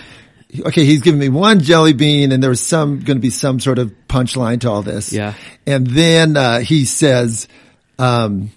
[0.66, 3.60] okay, he's giving me one jelly bean and there was some, going to be some
[3.60, 5.10] sort of punchline to all this.
[5.12, 5.32] Yeah.
[5.66, 7.48] And then, uh, he says,
[7.98, 8.50] um,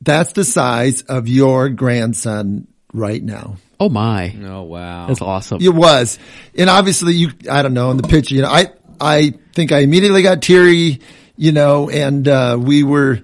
[0.00, 3.56] that's the size of your grandson right now.
[3.78, 4.36] oh my.
[4.44, 5.06] Oh, wow.
[5.06, 5.62] That's awesome.
[5.62, 6.18] It was.
[6.54, 8.66] And obviously you, I don't know, in the picture, you know, I,
[9.00, 11.00] I think I immediately got teary,
[11.36, 13.22] you know, and, uh, we were,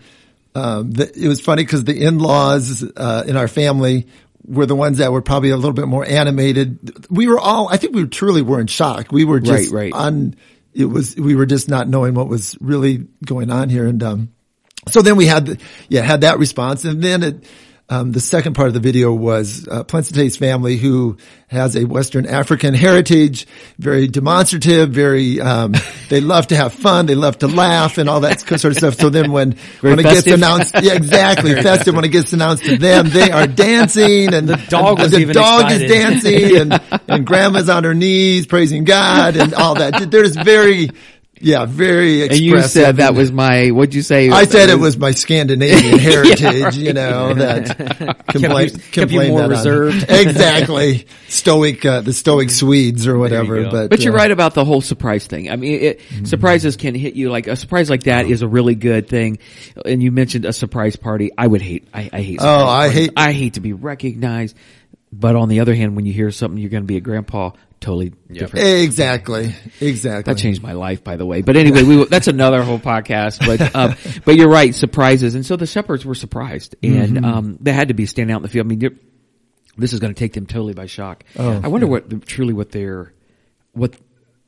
[0.55, 4.07] um, the, it was funny because the in-laws, uh, in our family
[4.46, 7.11] were the ones that were probably a little bit more animated.
[7.11, 9.12] We were all, I think we truly were in shock.
[9.12, 9.92] We were just Right, right.
[9.92, 10.37] on,
[10.72, 13.87] it was, we were just not knowing what was really going on here.
[13.87, 14.29] And, um,
[14.88, 16.85] so then we had, the, yeah, had that response.
[16.85, 17.44] And then it,
[17.88, 22.27] um, the second part of the video was uh, Placente's family, who has a Western
[22.27, 23.46] African heritage,
[23.79, 25.40] very demonstrative, very.
[25.40, 25.72] Um,
[26.09, 28.94] they love to have fun, they love to laugh, and all that sort of stuff.
[28.96, 31.94] So then, when when it gets announced, yeah, exactly, festive.
[31.94, 35.35] When it gets announced to them, they are dancing, and the dog was the even
[35.35, 35.83] dog excited.
[35.83, 40.11] is dancing, and and grandma's on her knees praising God, and all that.
[40.11, 40.90] There's very,
[41.40, 42.22] yeah, very.
[42.22, 44.31] and you said that was my, what'd you say?
[44.31, 49.49] I said it was my Scandinavian heritage, you know, that complain, kept you complain more
[49.49, 50.07] reserved.
[50.09, 51.07] exactly.
[51.29, 53.70] Stoic, uh, the stoic Swedes or whatever, go.
[53.70, 53.90] but.
[53.90, 55.51] But you're uh, right about the whole surprise thing.
[55.51, 58.75] I mean, it, surprises can hit you like a surprise like that is a really
[58.75, 59.38] good thing.
[59.85, 61.31] And you mentioned a surprise party.
[61.37, 61.88] I would hate.
[61.92, 62.40] I, I hate.
[62.40, 62.94] surprise Oh, I parties.
[63.01, 64.57] hate- I hate to be recognized.
[65.12, 67.51] But on the other hand, when you hear something, you're going to be a grandpa.
[67.79, 68.66] Totally different.
[68.66, 69.55] Exactly.
[69.81, 70.33] Exactly.
[70.33, 71.42] That changed my life, by the way.
[71.42, 73.45] But anyway, we, that's another whole podcast.
[73.47, 75.35] But, um, but you're right, surprises.
[75.35, 78.42] And so the shepherds were surprised and, um, they had to be standing out in
[78.42, 78.66] the field.
[78.66, 78.99] I mean,
[79.77, 81.25] this is going to take them totally by shock.
[81.38, 83.12] Oh, I wonder what, truly what they're,
[83.73, 83.95] what,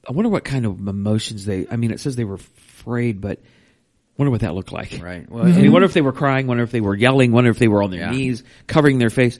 [0.08, 3.40] I wonder what kind of emotions they, I mean, it says they were afraid, but
[4.16, 4.98] wonder what that looked like.
[5.02, 5.26] Right.
[5.30, 7.58] Well, I mean, wonder if they were crying, wonder if they were yelling, wonder if
[7.58, 8.10] they were on their Yeah.
[8.10, 9.38] knees, covering their face.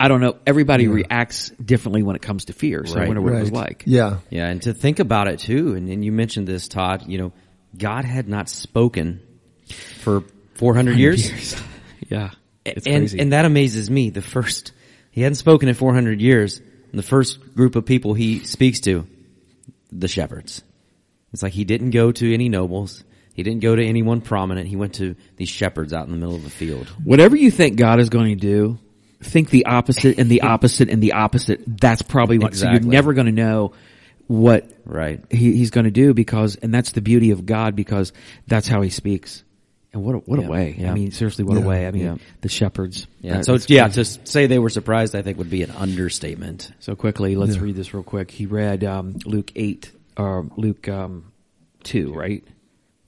[0.00, 0.38] I don't know.
[0.46, 2.86] Everybody reacts differently when it comes to fear.
[2.86, 3.82] So I wonder what it was like.
[3.84, 4.20] Yeah.
[4.30, 7.32] Yeah, and to think about it too, and, and you mentioned this, Todd, you know,
[7.76, 9.20] God had not spoken
[9.98, 11.54] for 400 years.
[12.08, 12.30] Yeah.
[12.64, 13.20] It's and, crazy.
[13.20, 14.10] and that amazes me.
[14.10, 14.72] The first,
[15.12, 16.58] he hadn't spoken in 400 years.
[16.58, 19.06] And the first group of people he speaks to,
[19.92, 20.60] the shepherds.
[21.32, 23.04] It's like he didn't go to any nobles.
[23.34, 24.66] He didn't go to anyone prominent.
[24.66, 26.88] He went to these shepherds out in the middle of the field.
[27.04, 28.78] Whatever you think God is going to do,
[29.22, 31.62] think the opposite and the opposite and the opposite.
[31.80, 33.72] That's probably what, so you're never going to know
[34.26, 35.20] what Right.
[35.30, 38.12] he, he's going to do because, and that's the beauty of God because
[38.46, 39.42] that's how he speaks.
[39.92, 40.76] And what a, what a way.
[40.78, 40.92] Yeah.
[40.92, 41.84] I mean, seriously, what a way.
[41.86, 42.16] I mean, Yeah.
[42.42, 43.08] the shepherds.
[43.20, 43.38] Yeah.
[43.38, 46.70] That- so that's yeah, to say they were surprised, I think would be an understatement.
[46.78, 48.30] So quickly, let's read this real quick.
[48.30, 51.32] He read, um, Luke 8, or Luke, um,
[51.82, 52.44] 2, right?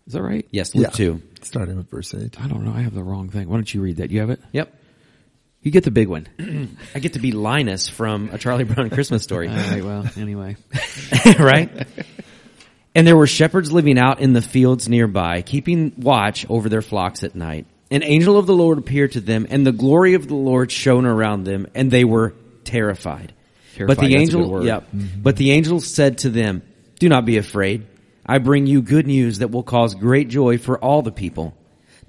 [0.09, 0.45] Is that right?
[0.51, 0.91] Yes, Luke Yeah.
[0.91, 1.23] 2.
[1.43, 2.41] Starting with verse 8.
[2.41, 2.73] I don't know.
[2.73, 3.49] I have the wrong thing.
[3.49, 4.11] Why don't you read that?
[4.11, 4.41] You have it?
[4.53, 4.75] Yep.
[5.63, 6.27] You get the big one.
[6.95, 9.49] I get to be Linus from A Charlie Brown Christmas Story.
[9.49, 9.85] All right.
[9.85, 10.57] Well, anyway.
[11.39, 11.87] right?
[12.95, 17.23] And there were shepherds living out in the fields nearby, keeping watch over their flocks
[17.23, 17.67] at night.
[17.91, 21.07] An angel of the Lord appeared to them, and the glory of the Lord shone
[21.07, 23.33] around them, and they were terrified.
[23.79, 24.65] but the Terrified, a good angel, word.
[24.65, 24.83] yep.
[24.95, 25.23] Mm-hmm.
[25.23, 26.63] But the angel said to them,
[26.99, 27.87] "Do not be afraid.
[28.25, 31.55] I bring you good news that will cause great joy for all the people.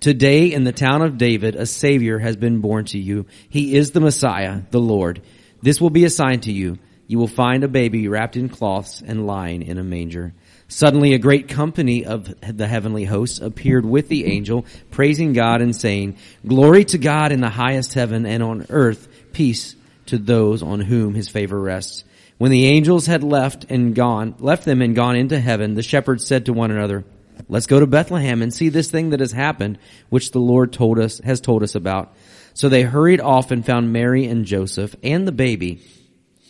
[0.04, 3.26] Today in the town of David, a savior has been born to you.
[3.48, 5.22] He is the Messiah, the Lord.
[5.62, 6.78] This will be a sign to you.
[7.08, 10.34] You will find a baby wrapped in cloths and lying in a manger."
[10.68, 15.74] Suddenly a great company of the heavenly hosts appeared with the angel, praising God and
[15.74, 19.74] saying, Glory to God in the highest heaven and on earth peace
[20.08, 22.04] to those on whom his favor rests.
[22.38, 26.28] When the angels had left and gone, left them and gone into heaven, the shepherds
[26.28, 27.06] said to one another,
[27.48, 31.00] Let's go to Bethlehem and see this thing that has happened, which the Lord told
[31.00, 32.16] us, has told us about.
[32.54, 35.82] So they hurried off and found Mary and Joseph and the baby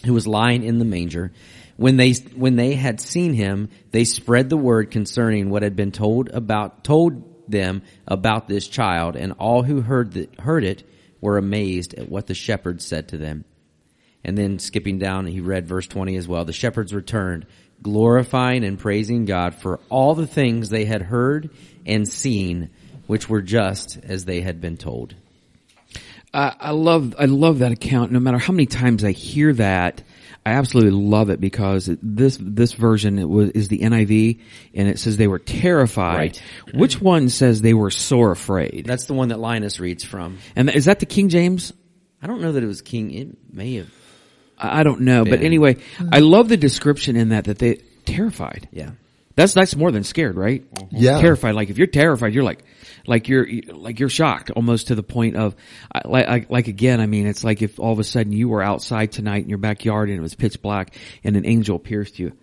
[0.05, 1.31] who was lying in the manger.
[1.77, 5.91] When they, when they had seen him, they spread the word concerning what had been
[5.91, 10.87] told about, told them about this child, and all who heard the, heard it
[11.19, 13.45] were amazed at what the shepherds said to them.
[14.23, 16.45] And then skipping down, he read verse 20 as well.
[16.45, 17.45] The shepherds returned,
[17.83, 21.51] glorifying and praising God for all the things they had heard
[21.85, 22.69] and seen,
[23.07, 25.15] which were just as they had been told.
[26.33, 28.11] I, I love I love that account.
[28.11, 30.01] No matter how many times I hear that,
[30.45, 34.39] I absolutely love it because this this version it was is the NIV
[34.73, 36.17] and it says they were terrified.
[36.17, 36.41] Right.
[36.73, 38.85] Which one says they were sore afraid?
[38.87, 40.39] That's the one that Linus reads from.
[40.55, 41.71] And is that the King James?
[42.21, 43.11] I don't know that it was King.
[43.11, 43.91] It may have.
[44.63, 45.45] I I don't know, but Yeah.
[45.45, 46.25] anyway, I mm-hmm.
[46.25, 48.67] love the description in that that they terrified.
[48.71, 48.91] Yeah.
[49.35, 50.63] That's that's more than scared, right?
[50.73, 50.95] Mm-hmm.
[50.97, 51.19] Yeah.
[51.19, 51.55] terrified.
[51.55, 52.63] Like if you're terrified, you're like,
[53.07, 55.55] like you're like you're shocked almost to the point of,
[55.91, 57.01] I- like like again.
[57.01, 59.57] I mean, it's like if all of a sudden you were outside tonight in your
[59.57, 62.33] backyard and it was pitch black and an angel appears to you.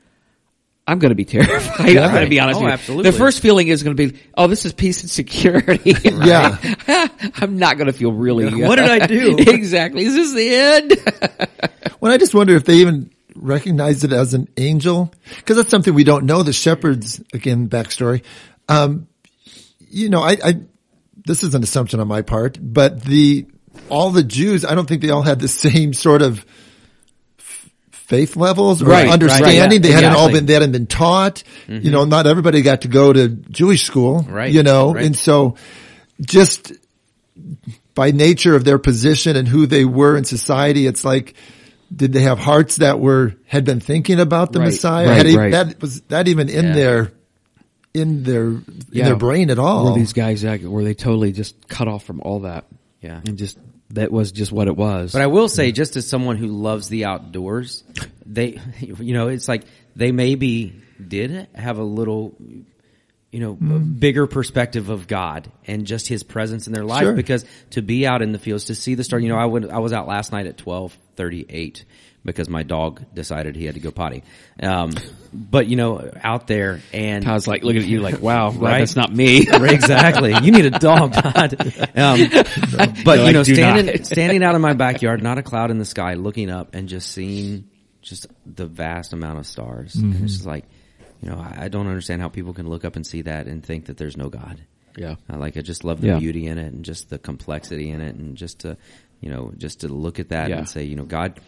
[0.87, 1.97] I'm going to be terrified.
[1.97, 2.73] I'm going to be honest Oh, with you.
[2.73, 3.11] absolutely.
[3.13, 5.95] The first feeling is going to be, oh, this is peace and security.
[6.05, 6.57] Yeah.
[7.37, 8.63] I'm not going to feel really.
[8.63, 9.37] What did I do?
[9.39, 10.05] exactly.
[10.05, 11.99] Is this the end?
[12.01, 15.95] Well, I just wonder if they even recognized it as an angel, because that's something
[15.95, 16.43] we don't know.
[16.43, 18.23] The shepherds, again, backstory.
[18.69, 19.07] Um,
[19.89, 20.55] you know, I, I,
[21.25, 23.47] this is an assumption on my part, but the,
[23.89, 26.45] all the Jews, I don't think they all had the same sort of
[28.11, 29.57] faith levels or Right, right, understanding.
[29.57, 31.43] yeah, they hadn't all been, they hadn't been taught.
[31.69, 31.91] You mm-hmm.
[31.91, 35.07] know, not everybody got to go to Jewish school, Right, you know, right.
[35.07, 35.55] and so
[36.21, 36.73] just
[37.95, 41.35] by nature of their position and who they were in society, it's like,
[41.95, 45.09] did they have hearts that were had been thinking about the Right, Messiah?
[45.09, 45.53] right, had e- right.
[45.53, 46.73] that was that even in Yeah.
[46.75, 47.13] their
[47.95, 49.05] in their in Yeah.
[49.07, 49.93] their brain at all?
[49.93, 52.67] Were these guys, were they totally just cut off from all that?
[53.03, 53.21] Yeah.
[53.27, 53.59] And just,
[53.91, 55.13] that was just what it was.
[55.13, 57.85] But I will say, just as someone who loves the outdoors,
[58.25, 59.65] they, you know, it's like
[59.97, 60.75] they maybe
[61.07, 62.35] did have a little,
[63.31, 63.99] you know, mm-hmm.
[63.99, 67.03] bigger perspective of God and just His presence in their life.
[67.03, 67.15] Sure.
[67.15, 69.71] Because to be out in the fields, to see the star, you know, I went,
[69.71, 71.85] I was out last night at twelve thirty eight
[72.25, 74.23] because my dog decided he had to go potty.
[74.63, 74.93] Um,
[75.33, 78.79] but you know, out there and I was like looking at you like, wow, Right.
[78.81, 79.47] that's not me.
[79.53, 80.35] Exactly.
[80.43, 81.55] You need a dog, Todd.
[81.97, 82.29] Um,
[83.05, 86.15] but you know, standing standing out in my backyard, not a cloud in the sky,
[86.15, 87.69] looking up and just seeing
[88.03, 89.95] just the vast amount of stars.
[89.95, 90.65] And it's just like,
[91.23, 93.65] you know, I, I don't understand how people can look up and see that and
[93.65, 94.61] think that there's no God.
[94.97, 95.15] Yeah.
[95.29, 95.57] I like.
[95.57, 96.19] I just love the Yeah.
[96.19, 98.77] beauty in it and just the complexity in it, and just to,
[99.21, 100.59] you know, just to look at that Yeah.
[100.59, 101.39] and say, you know, God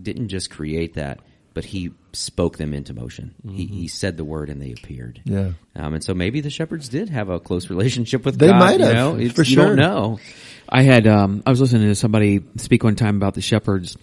[0.00, 1.20] didn't just create that,
[1.54, 3.34] but He spoke them into motion.
[3.44, 3.74] He, Mm-hmm.
[3.74, 5.20] he said the word, and they appeared.
[5.24, 5.52] Yeah.
[5.76, 8.58] Um, and so maybe the shepherds did have a close relationship with They God.
[8.58, 9.14] might you have, know?
[9.16, 9.66] It's- for you sure.
[9.68, 10.18] don't know.
[10.68, 13.96] I had, um, I was listening to somebody speak one time about the shepherds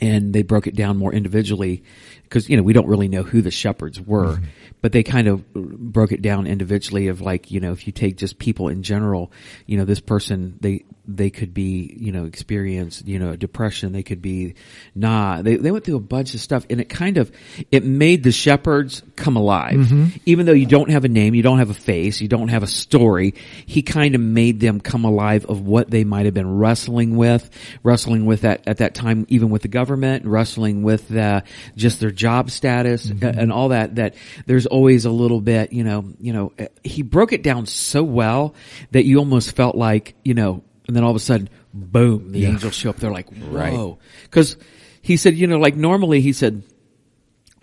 [0.00, 1.82] and they broke it down more individually
[2.22, 4.40] because, you know, we don't really know who the shepherds were,
[4.80, 8.16] but they kind of broke it down individually of like, you know, if you take
[8.16, 9.32] just people in general,
[9.66, 13.92] you know, this person, they, they could be, you know, experience, you know, depression.
[13.92, 14.54] They could be
[14.94, 15.42] nah.
[15.42, 17.32] They, they went through a bunch of stuff and it kind of,
[17.72, 19.78] it made the shepherds come alive.
[20.26, 22.62] Even though you don't have a name, you don't have a face, you don't have
[22.62, 23.34] a story,
[23.66, 27.48] he kind of made them come alive of what they might have been wrestling with,
[27.82, 31.40] wrestling with that, at that time, even with the government, wrestling with, uh,
[31.74, 34.14] just their job status uh, and all that, that
[34.46, 38.02] there's always a little bit, you know, you know, uh, he broke it down so
[38.02, 38.54] well
[38.92, 42.46] that you almost felt like, you know, and then all of a sudden, boom, the
[42.46, 42.96] angels show up.
[42.96, 43.98] They're like, whoa.
[44.30, 44.56] Cause
[45.02, 46.62] he said, you know, like normally he said,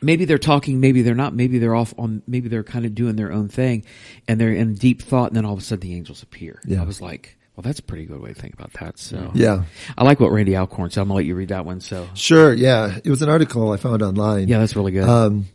[0.01, 3.15] maybe they're talking, maybe they're not, maybe they're off on, maybe they're kind of doing
[3.15, 3.83] their own thing
[4.27, 6.61] and they're in deep thought and then all of a sudden the angels appear.
[6.65, 6.81] Yeah.
[6.81, 8.99] I was like, well, that's a pretty good way to think about that.
[8.99, 9.63] So Yeah.
[9.97, 11.01] I like what Randy Alcorn said.
[11.01, 11.79] I'm gonna let you read that one.
[11.79, 12.53] So Sure.
[12.53, 12.99] Yeah.
[13.03, 14.47] It was an article I found online.
[14.49, 15.07] yeah, that's really good.
[15.07, 15.45] Um,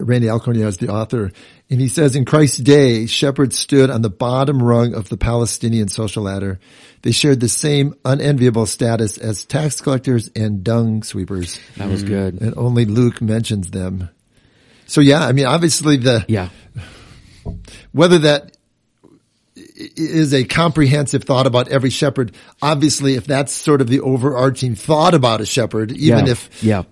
[0.00, 1.30] Randy Alcorn is the author,
[1.68, 5.88] and he says in Christ's day, shepherds stood on the bottom rung of the Palestinian
[5.88, 6.58] social ladder.
[7.02, 12.12] They shared the same unenviable status as tax collectors and dung sweepers, That was mm-hmm.
[12.12, 12.40] good.
[12.40, 14.10] and only Luke mentions them.
[14.86, 16.48] So yeah, I mean, obviously the Yeah.
[17.92, 18.56] whether that
[19.56, 22.34] is a comprehensive thought about every shepherd.
[22.60, 26.32] Obviously, if that's sort of the overarching thought about a shepherd, even yeah.
[26.32, 26.82] if yeah.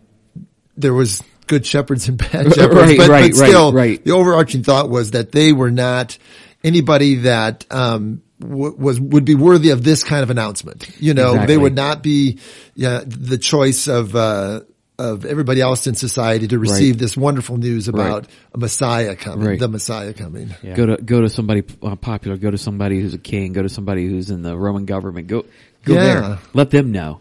[0.76, 4.04] there was good shepherds and bad shepherds, right, but, right, but still, right.
[4.04, 6.16] the overarching thought was that they were not
[6.62, 10.88] anybody that um, w- was would be worthy of this kind of announcement.
[11.00, 11.54] You know, Exactly.
[11.54, 12.38] they would not be
[12.74, 14.14] yeah, the choice of.
[14.14, 14.60] Uh,
[15.00, 19.56] of everybody else in society to receive this wonderful news about a Messiah coming, Right.
[19.60, 20.52] the Messiah coming.
[20.74, 22.36] Go to go to somebody uh, popular.
[22.36, 23.52] Go to somebody who's a king.
[23.52, 25.28] Go to somebody who's in the Roman government.
[25.28, 25.42] Go
[25.84, 26.02] go Yeah.
[26.02, 26.38] there.
[26.52, 27.20] Let them know.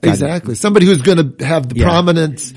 [0.00, 0.56] God- Exactly.
[0.56, 1.84] Somebody who's going to have the Yeah.
[1.84, 2.52] prominence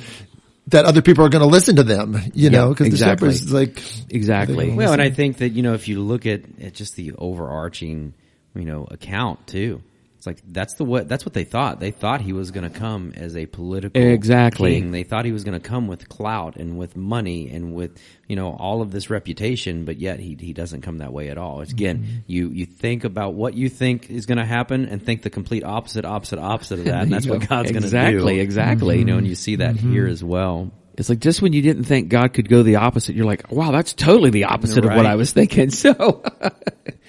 [0.67, 3.29] that other people are going to listen to them, you know, because exactly.
[3.29, 4.69] the shepherds is like, Exactly.
[4.69, 7.13] They Well, and I think that, you know, if you look at, at just the
[7.13, 8.13] overarching,
[8.55, 9.81] you know, account too,
[10.25, 11.79] it's like that's the what that's what they thought.
[11.79, 14.73] They thought he was going to come as a political Exactly.
[14.73, 14.91] king.
[14.91, 18.35] They thought he was going to come with clout and with money and with you
[18.35, 21.61] know all of this reputation, but yet he he doesn't come that way at all.
[21.61, 22.17] It's again, Mm-hmm.
[22.27, 25.63] you you think about what you think is going to happen and think the complete
[25.63, 27.45] opposite, opposite, opposite of that, and that's what go.
[27.47, 27.95] God's going to do.
[27.97, 28.97] Exactly, exactly.
[28.99, 29.91] You know, and you see that Mm-hmm.
[29.91, 30.71] here as well.
[30.97, 33.71] It's like just when you didn't think God could go the opposite, you're like, wow,
[33.71, 35.69] that's totally the opposite of what I was thinking.
[35.75, 36.23] So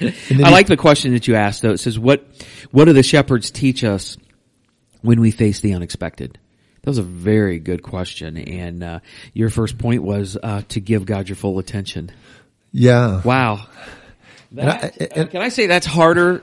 [0.00, 1.70] I like the question that you asked though.
[1.70, 2.26] It says, what,
[2.70, 4.16] what do the shepherds teach us
[5.02, 6.38] when we face the unexpected?
[6.82, 8.36] That was a very good question.
[8.36, 9.00] And, uh,
[9.32, 12.10] your first point was, uh, to give God your full attention.
[12.72, 13.22] yeah.
[13.22, 13.66] Wow.
[14.56, 16.42] And I- and- can I say that's harder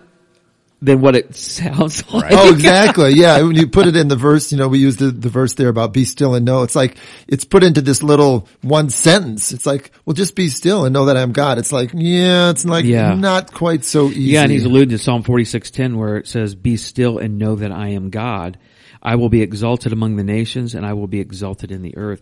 [0.83, 2.31] than what it sounds like?
[2.35, 3.11] Oh, exactly.
[3.13, 3.41] Yeah.
[3.41, 5.69] When you put it in the verse, you know, we use the, the verse there
[5.69, 6.63] about be still and know.
[6.63, 9.51] It's like, it's put into this little one sentence.
[9.51, 11.57] It's like, well, just be still and know that I'm God.
[11.57, 13.13] It's like, yeah, it's like Yeah.
[13.15, 14.21] not quite so easy.
[14.21, 17.71] Yeah, and he's alluding to Psalm 46:10 where it says, "Be still and know that
[17.71, 18.57] I am God.
[19.01, 22.21] I will be exalted among the nations and I will be exalted in the earth."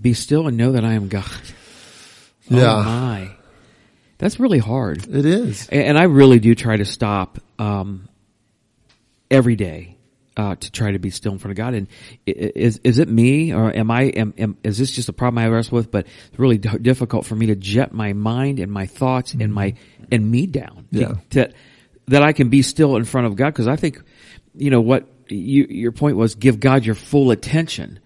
[0.00, 1.24] Be still and know that I am God.
[2.48, 2.76] Yeah.
[2.76, 3.30] Oh my.
[4.20, 5.06] That's really hard.
[5.08, 5.68] It is.
[5.70, 8.08] And I really do try to stop um,
[9.30, 9.96] every day
[10.36, 11.74] uh, to try to be still in front of God.
[11.74, 11.88] And
[12.26, 14.02] is is it me or am I?
[14.04, 15.90] Am, am, is this just a problem I wrestle with?
[15.90, 19.52] But it's really d- difficult for me to jet my mind and my thoughts and
[19.52, 19.74] my
[20.12, 20.86] and me down.
[20.92, 21.14] to- Yeah.
[21.30, 21.52] To,
[22.08, 24.02] that I can be still in front of God because I think,
[24.56, 28.00] you know what you, your point was, give God your full attention.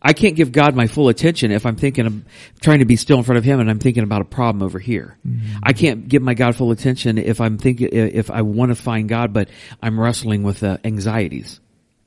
[0.00, 2.24] I can't give God my full attention if I'm thinking of
[2.60, 4.78] trying to be still in front of Him and I'm thinking about a problem over
[4.78, 5.18] here.
[5.62, 9.08] I can't give my God full attention if I'm thinking if I want to find
[9.08, 9.48] God, but
[9.82, 11.60] I'm wrestling with uh, anxieties.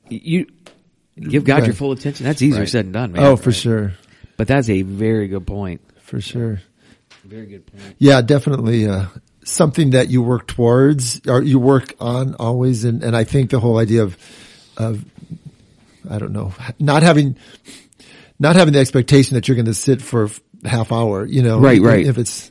[0.08, 0.46] You
[1.16, 2.24] give God your full attention.
[2.24, 2.68] That's easier Right.
[2.68, 3.24] said than done, man.
[3.24, 3.92] Oh, for sure.
[4.36, 5.82] But that's a very good point.
[6.00, 6.60] For sure.
[7.24, 7.96] Very good point.
[7.98, 9.06] Yeah, definitely, uh,
[9.44, 12.84] something that you work towards or you work on always.
[12.84, 14.16] And, and I think the whole idea of,
[14.76, 15.04] of,
[16.08, 17.36] I don't know, not having,
[18.38, 20.28] not having the expectation that you're going to sit for
[20.64, 22.06] half hour, you know, Right, right.
[22.06, 22.50] If it's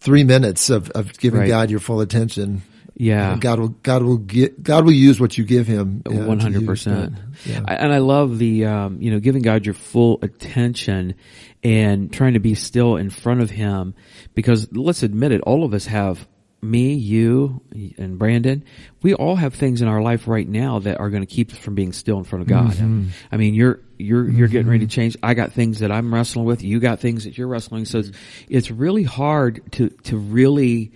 [0.00, 1.48] three minutes of, of giving Right.
[1.48, 2.62] God your full attention.
[2.96, 3.38] Yeah.
[3.40, 6.02] God will, God will get, God will use what you give him.
[6.06, 7.14] yeah, to One hundred use, percent.
[7.14, 7.64] but, yeah.
[7.66, 11.14] And I love the um, you know giving God your full attention
[11.62, 13.94] and trying to be still in front of Him
[14.34, 16.26] because let's admit it, all of us have
[16.62, 17.62] me, you,
[17.98, 18.64] and Brandon.
[19.02, 21.58] We all have things in our life right now that are going to keep us
[21.58, 22.72] from being still in front of God.
[22.72, 23.08] Mm-hmm.
[23.32, 25.00] I mean, you're you're you're getting ready to mm-hmm.
[25.00, 25.16] change.
[25.22, 26.62] I got things that I'm wrestling with.
[26.62, 27.84] You got things that you're wrestling.
[27.84, 28.10] So it's
[28.48, 30.92] it's really hard to to really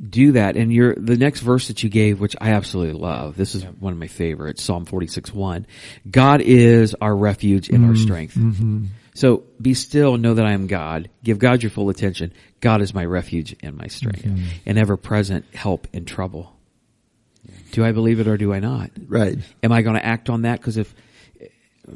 [0.00, 0.56] do that.
[0.56, 3.36] And your the next verse that you gave, which I absolutely love.
[3.36, 5.66] This is one of my favorites, Psalm forty six one.
[6.08, 8.02] God is our refuge and our mm-hmm.
[8.02, 8.34] strength.
[8.34, 8.84] Mm-hmm.
[9.18, 11.10] So be still and know that I am God.
[11.24, 12.32] Give God your full attention.
[12.60, 14.24] God is my refuge and my strength,
[14.64, 16.54] and ever present help in trouble.
[17.72, 18.92] Do I believe it or do I not?
[19.08, 19.36] Right.
[19.60, 20.60] Am I going to act on that?
[20.60, 20.94] Because if,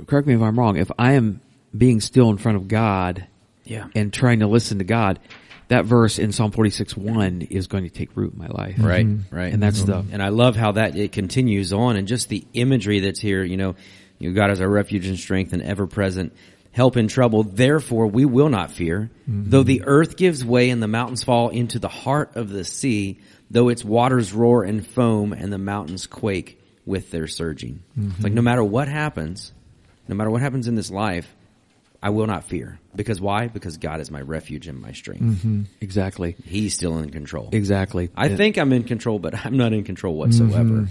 [0.07, 1.41] correct me if I'm wrong, if I am
[1.77, 3.25] being still in front of God
[3.67, 3.87] Yeah.
[3.95, 5.21] and trying to listen to God,
[5.69, 8.79] that verse in Psalm 46 1 is going to take root in my life.
[8.81, 9.35] Right, mm-hmm.
[9.35, 9.53] right.
[9.53, 12.99] And that's the, And I love how that it continues on and just the imagery
[12.99, 13.77] that's here, you know,
[14.19, 16.33] you know, God is our refuge and strength and ever present
[16.73, 17.43] help in trouble.
[17.43, 19.11] Therefore we will not fear.
[19.27, 23.21] Though the earth gives way and the mountains fall into the heart of the sea,
[23.51, 27.83] though its waters roar and foam and the mountains quake with their surging.
[27.97, 29.53] It's like no matter what happens,
[30.09, 31.33] no matter what happens in this life,
[32.03, 32.81] I will not fear.
[32.97, 33.47] Because why?
[33.47, 35.67] Because God is my refuge and my strength.
[35.81, 36.35] exactly.
[36.45, 37.51] He's still in control.
[37.53, 38.11] Exactly.
[38.17, 40.89] I think I'm in control, but I'm not in control whatsoever.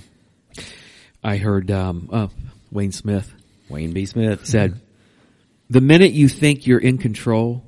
[1.23, 2.27] I heard, um, uh,
[2.71, 3.31] Wayne Smith
[3.71, 4.05] Wayne B.
[4.05, 4.79] Smith said,
[5.71, 7.63] the minute you think you're in control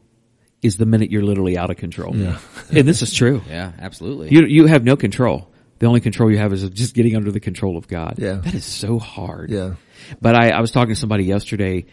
[0.61, 2.15] is the minute you're literally out of control.
[2.15, 2.37] Yeah.
[2.71, 3.41] and this is true.
[3.49, 4.29] Yeah, absolutely.
[4.29, 5.49] You you have no control.
[5.79, 8.15] The only control you have is just getting under the control of God.
[8.17, 8.35] Yeah.
[8.35, 9.49] That is so hard.
[9.49, 9.75] Yeah.
[10.21, 11.85] But I, I was talking to somebody yesterday,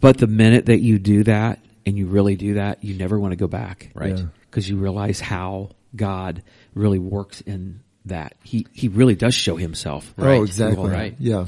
[0.00, 3.32] but the minute that you do that and you really do that, you never want
[3.32, 3.90] to go back.
[3.94, 4.16] Right.
[4.18, 4.26] Yeah.
[4.50, 6.42] Because you realize how God
[6.74, 8.34] really works in that.
[8.44, 10.12] He, he really does show himself.
[10.18, 10.90] Oh, exactly.
[10.90, 11.16] Right.
[11.18, 11.46] Yeah.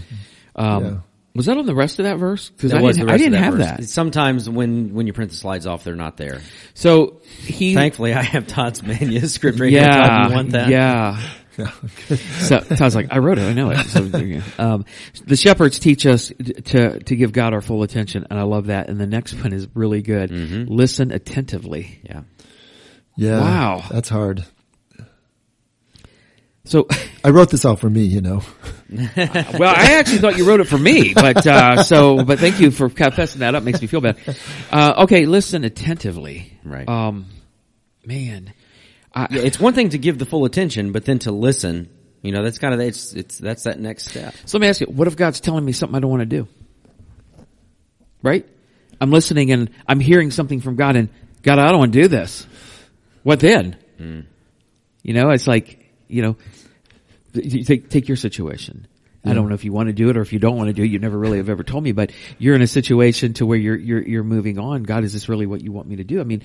[0.56, 0.96] Um, Yeah.
[1.36, 2.50] Was that on the rest of that verse?
[2.50, 3.64] Because That I didn't, I of didn't have verse.
[3.66, 3.84] that.
[3.84, 6.40] Sometimes when when you print the slides off, they're not there.
[6.74, 9.82] So he, Thankfully, I have Todd's manuscript right here.
[9.82, 10.68] yeah, Todd, you want that?
[10.70, 11.20] yeah.
[11.56, 13.78] so Todd's like, I wrote it, I know it.
[13.86, 14.62] So, there you go.
[14.74, 14.84] um,
[15.24, 16.30] the shepherds teach us
[16.66, 18.88] to to give God our full attention, and I love that.
[18.90, 20.30] And the next one is really good.
[20.30, 22.00] Listen attentively.
[22.02, 22.22] Yeah.
[23.16, 23.40] Yeah.
[23.40, 23.84] Wow.
[23.90, 24.44] That's hard.
[26.66, 26.88] So,
[27.24, 28.42] I wrote this all for me, you know.
[28.90, 32.70] well, I actually thought you wrote it for me, but uh, so, but thank you
[32.70, 33.62] for confessing that up.
[33.62, 34.18] Makes me feel bad.
[34.70, 36.52] Uh, okay, listen attentively.
[36.64, 36.88] Right.
[36.88, 37.26] Um,
[38.04, 38.52] man,
[39.14, 41.88] I, Yeah, it's one thing to give the full attention, but then to listen,
[42.22, 44.34] you know, that's kind of it's it's that's that next step.
[44.44, 46.26] So let me ask you, what if God's telling me something I don't want to
[46.26, 46.48] do?
[48.22, 48.46] Right?
[49.00, 51.08] I'm listening and I'm hearing something from God and
[51.42, 52.46] God, I don't want to do this.
[53.22, 53.76] What then?
[55.02, 56.36] You know, it's like, you know,
[57.34, 58.86] take, take your situation.
[59.24, 60.72] I don't know if you want to do it or if you don't want to
[60.72, 60.86] do it.
[60.86, 63.76] You never really have ever told me, but you're in a situation to where you're,
[63.76, 64.84] you're, you're moving on.
[64.84, 66.20] God, is this really what you want me to do?
[66.20, 66.42] I mean,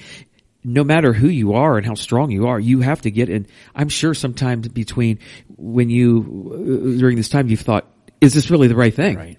[0.63, 3.45] no matter who you are and how strong you are, you have to get in.
[3.75, 5.19] I'm sure sometimes between
[5.57, 6.51] when you,
[6.95, 7.85] uh, during this time, you've thought,
[8.19, 9.15] is this really the right thing?
[9.15, 9.37] Right.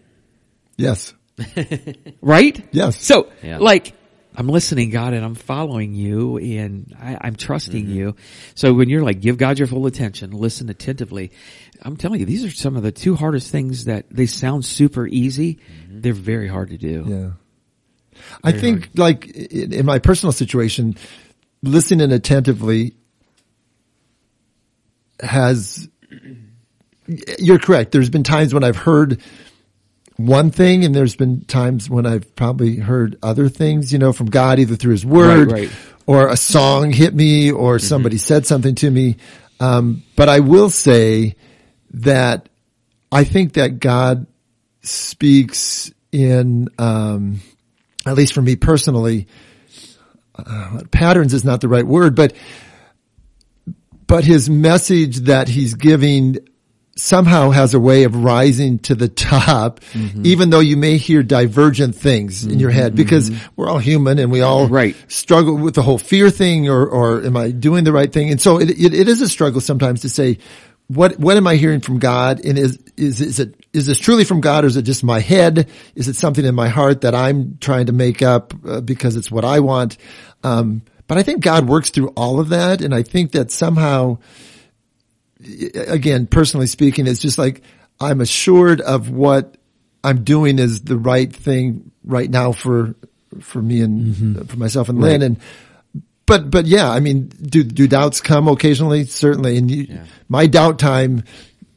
[0.76, 1.12] Yes.
[2.20, 2.64] Right?
[2.70, 3.02] Yes.
[3.04, 3.58] So, Yeah.
[3.58, 3.94] like,
[4.34, 7.94] I'm listening, God, and I'm following you, and I, I'm trusting mm-hmm.
[7.94, 8.16] you.
[8.54, 11.32] So when you're like, give God your full attention, listen attentively.
[11.82, 15.06] I'm telling you, these are some of the two hardest things that they sound super
[15.06, 15.56] easy.
[15.56, 16.00] Mm-hmm.
[16.00, 17.04] They're very hard to do.
[17.06, 17.30] Yeah.
[18.44, 20.96] I think like in, in my personal situation,
[21.62, 22.94] listening attentively
[25.20, 25.88] has,
[27.38, 27.92] you're correct.
[27.92, 29.20] There's been times when I've heard
[30.26, 34.30] one thing and there's been times when I've probably heard other things, you know, from
[34.30, 35.70] God, either through his word Right, right.
[36.06, 39.16] or a song hit me or somebody said something to me.
[39.60, 41.36] Um, but I will say
[41.94, 42.48] that
[43.10, 44.26] I think that God
[44.82, 47.40] speaks in, um,
[48.04, 49.28] at least for me personally,
[50.34, 52.32] uh, patterns is not the right word, but,
[54.06, 56.38] but his message that he's giving
[56.96, 59.80] somehow has a way of rising to the top,
[60.22, 64.30] even though you may hear divergent things in your head because we're all human and
[64.30, 64.94] we all Right.
[65.08, 68.30] struggle with the whole fear thing or, or am I doing the right thing?
[68.30, 70.38] And so it, it, it is a struggle sometimes to say,
[70.88, 72.44] what, what am I hearing from God?
[72.44, 75.20] And is, is, is it, is this truly from God or is it just my
[75.20, 75.68] head?
[75.94, 79.30] Is it something in my heart that I'm trying to make up uh, because it's
[79.30, 79.96] what I want?
[80.44, 82.82] Um, but I think God works through all of that.
[82.82, 84.18] And I think that somehow,
[85.74, 87.62] again, personally speaking, it's just like
[88.00, 89.56] I'm assured of what
[90.04, 92.94] I'm doing is the right thing right now for
[93.40, 94.42] for me and mm-hmm.
[94.44, 95.22] for myself and Lynn.
[95.22, 95.40] And
[96.26, 99.04] but but yeah, I mean, do do doubts come occasionally?
[99.04, 99.56] Certainly.
[99.58, 101.24] And you, my doubt time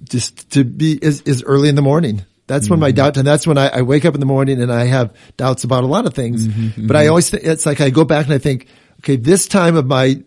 [0.04, 2.26] just to be is is early in the morning.
[2.48, 2.98] That's when my mm-hmm.
[2.98, 3.26] doubt time.
[3.26, 5.88] That's when I, I wake up in the morning and I have doubts about a
[5.88, 6.48] lot of things.
[6.48, 6.86] Mm-hmm.
[6.86, 8.68] But I always think it's like I go back and I think,
[9.00, 10.22] okay, this time of my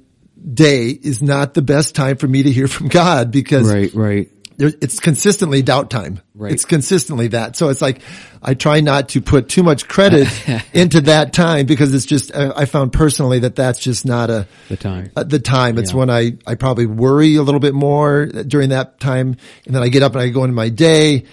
[0.54, 4.30] day is not the best time for me to hear from God because Right, right.
[4.56, 6.20] there, it's consistently doubt time.
[6.34, 6.52] Right.
[6.52, 7.56] It's consistently that.
[7.56, 8.00] So it's like,
[8.42, 10.28] I try not to put too much credit
[10.72, 14.46] into that time because it's just, I, I found personally that that's just not a,
[14.68, 15.10] The time.
[15.16, 15.78] uh, the time.
[15.78, 15.98] It's Yeah.
[15.98, 19.36] when I, I probably worry a little bit more during that time.
[19.66, 21.24] And then I get up and I go into my day.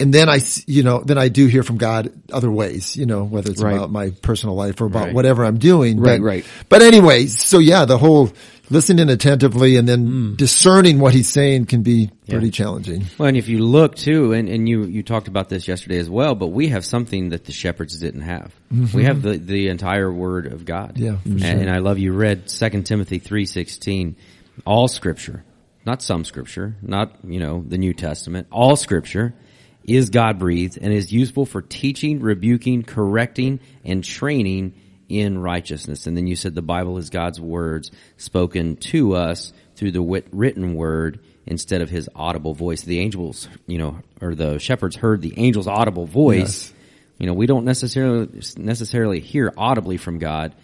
[0.00, 3.22] And then I, you know, then I do hear from God other ways, you know,
[3.24, 3.76] whether it's Right.
[3.76, 5.14] about my personal life or about Right.
[5.14, 6.00] whatever I'm doing.
[6.00, 6.44] Right, but, right.
[6.68, 8.32] But anyway, so yeah, the whole
[8.70, 10.34] listening attentively and then Hmm.
[10.34, 13.04] discerning what he's saying can be pretty challenging.
[13.18, 16.10] Well, and if you look too, and, and you, you talked about this yesterday as
[16.10, 18.52] well, but we have something that the shepherds didn't have.
[18.92, 20.94] We have the, the entire word of God.
[20.96, 21.50] Yeah, for and, sure.
[21.50, 24.14] and I love you read 2 Timothy 3.16,
[24.66, 25.44] all scripture,
[25.86, 29.34] not some scripture, not, you know, the New Testament, all scripture
[29.84, 34.74] is God breathed and is useful for teaching, rebuking, correcting, and training
[35.08, 36.06] in righteousness.
[36.06, 40.26] And then you said the Bible is God's words spoken to us through the wit-
[40.32, 42.80] written word instead of his audible voice.
[42.82, 46.38] The angels, you know, or the shepherds heard the angel's audible voice.
[46.68, 46.74] Yes.
[47.18, 50.54] You know, we don't necessarily necessarily hear audibly from God,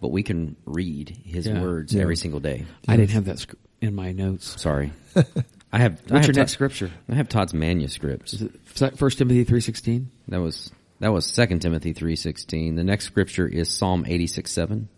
[0.00, 1.60] but we can read his Yeah.
[1.62, 2.02] words Yeah.
[2.02, 2.66] every single day.
[2.86, 4.60] I didn't have that sc- in my notes.
[4.60, 4.92] Sorry.
[5.76, 6.90] I have I What's have your next scripture?
[7.06, 8.42] I have Todd's manuscripts.
[8.96, 10.06] First Timothy 3.16?
[10.28, 10.70] That was
[11.00, 12.76] that was Second Timothy three sixteen.
[12.76, 14.88] The next scripture is Psalm eighty six seven.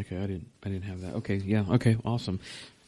[0.00, 0.48] Okay, I didn't.
[0.64, 1.14] I didn't have that.
[1.16, 1.64] Okay, yeah.
[1.70, 2.40] Okay, awesome.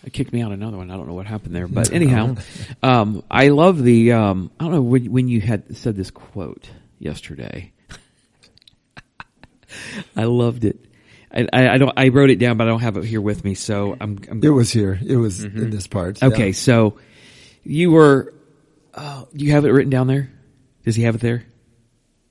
[0.02, 0.90] It kicked me out another one.
[0.90, 2.34] I don't know what happened there, but anyhow,
[2.82, 4.10] um, I love the.
[4.12, 7.72] Um, I don't know when, when you had said this quote yesterday.
[10.16, 10.84] I loved it.
[11.32, 11.92] I, I, I don't.
[11.96, 13.54] I wrote it down, but I don't have it here with me.
[13.54, 14.18] So I'm.
[14.30, 14.98] I'm It was here.
[15.04, 15.70] It was in mm-hmm.
[15.70, 16.22] this part.
[16.22, 16.48] okay.
[16.48, 16.52] Yeah.
[16.52, 16.98] So
[17.62, 18.34] you were.
[18.94, 20.30] Oh, you have it written down there?
[20.84, 21.44] Does he have it there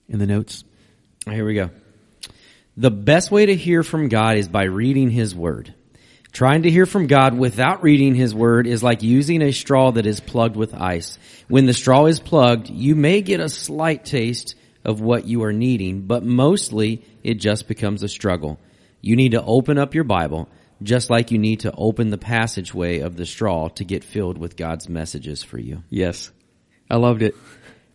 [0.10, 0.64] in the notes?
[1.26, 1.70] Here we go.
[2.76, 5.74] The best way to hear from God is by reading His Word.
[6.32, 10.06] Trying to hear from God without reading His Word is like using a straw that
[10.06, 11.18] is plugged with ice.
[11.48, 15.54] When the straw is plugged, you may get a slight taste of what you are
[15.54, 18.60] needing, but mostly it just becomes a struggle.
[19.02, 20.50] You need to open up your Bible,
[20.84, 24.56] just like you need to open the passageway of the straw to get filled with
[24.56, 25.84] God's messages for you.
[25.90, 26.32] Yes,
[26.90, 27.36] I loved it.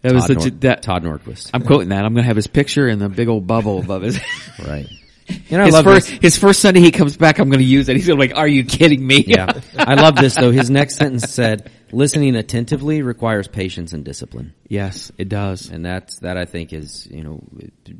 [0.02, 0.82] That was Todd such a, Nor- that.
[0.82, 1.50] Todd Norquist.
[1.54, 2.04] I'm quoting that.
[2.04, 4.20] I'm going to have his picture and the big old bubble above his.
[4.58, 4.86] right.
[5.26, 6.18] You know, I his love first this.
[6.20, 7.38] his first Sunday he comes back.
[7.38, 7.96] I'm going to use it.
[7.96, 9.60] He's gonna be like, "Are you kidding me?" Yeah.
[9.78, 10.50] I love this though.
[10.50, 14.52] His next sentence said, listening attentively requires patience and discipline.
[14.68, 15.70] yes, it does.
[15.70, 17.42] And that's, that I think is, you know,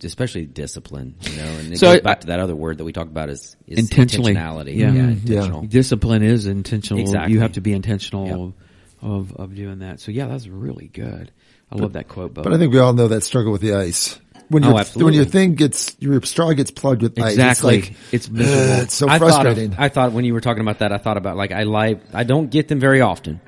[0.03, 2.85] especially discipline, you know, and it So goes I- back to that other word that
[2.85, 4.35] we talked about is, is Intentionally.
[4.35, 4.77] intentionality.
[4.77, 4.93] Yeah.
[4.93, 5.03] Yeah.
[5.09, 5.63] Intentional.
[5.63, 7.01] Discipline is intentional.
[7.01, 7.33] Exactly.
[7.35, 8.55] You have to be intentional
[9.03, 10.01] of of doing that.
[10.01, 11.31] So yeah, that's really good.
[11.71, 12.35] I love that quote.
[12.35, 14.19] But I think we all know that struggle with the ice.
[14.49, 15.05] When Oh, your absolutely.
[15.05, 17.79] when your thing gets your straw gets plugged with Exactly.
[17.79, 18.73] ice, It's it's like miserable.
[18.75, 19.71] "Ugh, it's so I frustrating.
[19.71, 21.63] Thought of, I thought when you were talking about that, I thought about like I
[21.63, 23.41] like I don't get them very often,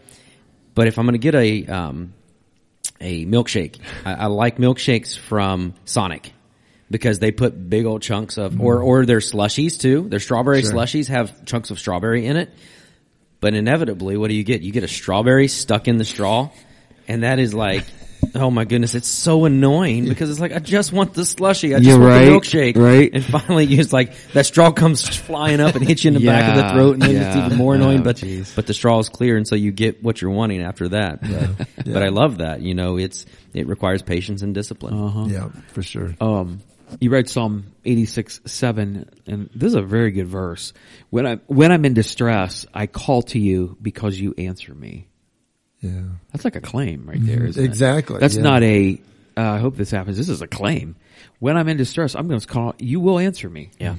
[0.76, 2.14] but if I'm going to get a um,
[3.00, 6.32] a milkshake, I, I like milkshakes from Sonic
[6.88, 10.08] because they put big old chunks of or or their slushies too.
[10.08, 10.72] Their strawberry Sure.
[10.72, 12.52] slushies have chunks of strawberry in it,
[13.40, 14.60] but inevitably, what do you get?
[14.62, 16.50] You get a strawberry stuck in the straw,
[17.08, 17.84] and that is like.
[18.34, 21.78] Oh my goodness, it's so annoying because it's like I just want the slushy, I
[21.78, 23.10] just You're want right, the milkshake, right.
[23.12, 26.50] And finally, it's like that straw comes flying up and hits you in the back
[26.50, 28.00] of the throat, and then it's even more annoying.
[28.00, 28.54] Oh, but jeez.
[28.54, 31.20] but the straw is clear, and so you get what you're wanting after that.
[31.76, 32.62] But, but I love that.
[32.62, 34.94] You know, it's it requires patience and discipline.
[34.98, 35.24] Uh-huh.
[35.28, 36.14] yeah, for sure.
[36.20, 36.60] um,
[37.00, 40.72] you read Psalm 86, 7, and this is a very good verse.
[41.10, 45.08] When I, when I'm in distress, I call to you because you answer me.
[45.80, 46.02] Yeah.
[46.32, 47.66] That's like a claim right there, isn't it?
[47.66, 48.42] Exactly, That's yeah.
[48.42, 49.00] not a,
[49.36, 50.16] uh, I hope this happens.
[50.16, 50.96] This is a claim.
[51.38, 53.70] When I'm in distress, I'm going to call, you will answer me.
[53.78, 53.94] Yeah.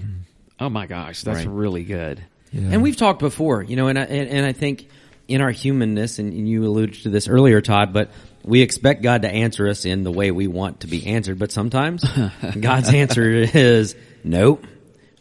[0.59, 1.47] Oh my gosh, that's Right.
[1.47, 2.23] really good.
[2.51, 2.69] Yeah.
[2.71, 4.88] And we've talked before, you know, and I, and, and I think
[5.28, 8.09] in our humanness, and, and you alluded to this earlier, Todd, but
[8.43, 11.38] we expect God to answer us in the way we want to be answered.
[11.38, 12.03] But sometimes
[12.59, 14.65] God's answer is nope.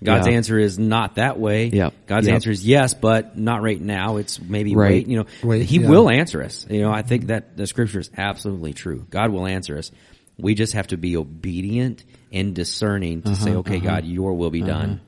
[0.04, 0.34] God's Yeah.
[0.34, 1.68] answer is not that way.
[1.68, 1.94] Yep.
[2.06, 2.34] God's Yep.
[2.34, 4.16] answer is yes, but not right now.
[4.18, 4.90] It's maybe Right.
[4.90, 5.08] wait.
[5.08, 5.88] You know, Wait, He yeah.
[5.88, 6.66] will answer us.
[6.68, 9.06] You know, I think that the scripture is absolutely true.
[9.10, 9.90] God will answer us.
[10.38, 14.50] We just have to be obedient and discerning to Uh-huh, say, okay, God, your will
[14.50, 15.00] be done.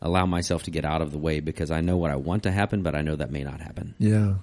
[0.00, 2.52] Allow myself to get out of the way because I know what I want to
[2.52, 3.94] happen, but I know that may not happen.
[3.98, 4.34] Yeah.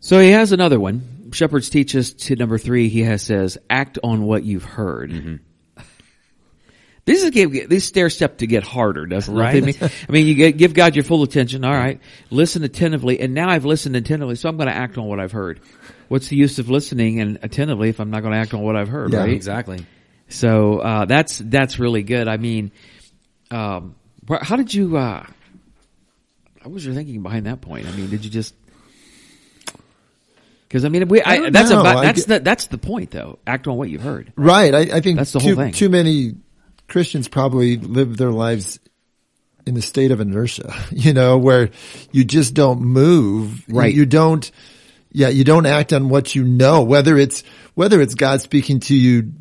[0.00, 1.02] So he has another one.
[1.32, 2.88] Shepherds teach us to number three.
[2.88, 5.10] He has says, act on what you've heard.
[5.10, 5.34] Mm-hmm.
[7.06, 9.40] This is give, this stair step to get harder, doesn't it?
[9.40, 9.56] Right.
[9.56, 11.64] I mean, I mean, you get, give God your full attention.
[11.64, 12.00] All right,
[12.30, 15.30] listen attentively, and now I've listened attentively, so I'm going to act on what I've
[15.30, 15.60] heard.
[16.08, 18.74] What's the use of listening and attentively if I'm not going to act on what
[18.76, 19.12] I've heard?
[19.12, 19.30] Yeah, right?
[19.30, 19.86] Exactly.
[20.28, 22.26] So uh, that's that's really good.
[22.26, 22.72] I mean,
[23.52, 23.94] um,
[24.28, 24.96] how did you?
[24.96, 25.24] Uh,
[26.62, 27.86] what was your thinking behind that point?
[27.86, 28.52] I mean, did you just?
[30.66, 31.80] Because I mean, we, I I, that's know.
[31.80, 33.38] about I that's get- the that's the point though.
[33.46, 34.32] Act on what you've heard.
[34.34, 34.74] Right.
[34.74, 35.72] I, I think That's the whole too, thing.
[35.72, 36.34] too many
[36.88, 38.78] Christians probably live their lives
[39.66, 41.70] in the state of inertia, you know, where
[42.12, 43.64] you just don't move.
[43.68, 43.92] Right.
[43.92, 44.50] You, you don't,
[45.10, 47.42] yeah, you don't act on what you know, whether it's,
[47.74, 49.32] whether it's God speaking to you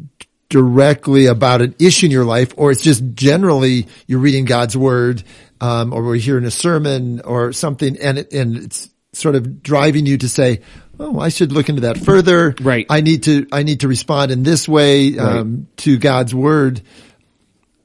[0.49, 5.23] directly about an issue in your life or it's just generally you're reading God's word,
[5.61, 10.05] um, or we're hearing a sermon or something and it, and it's sort of driving
[10.05, 10.61] you to say,
[10.97, 12.55] Oh, I should look into that further.
[12.61, 12.85] Right.
[12.89, 16.81] I need to, I need to respond in this way, um, to God's word.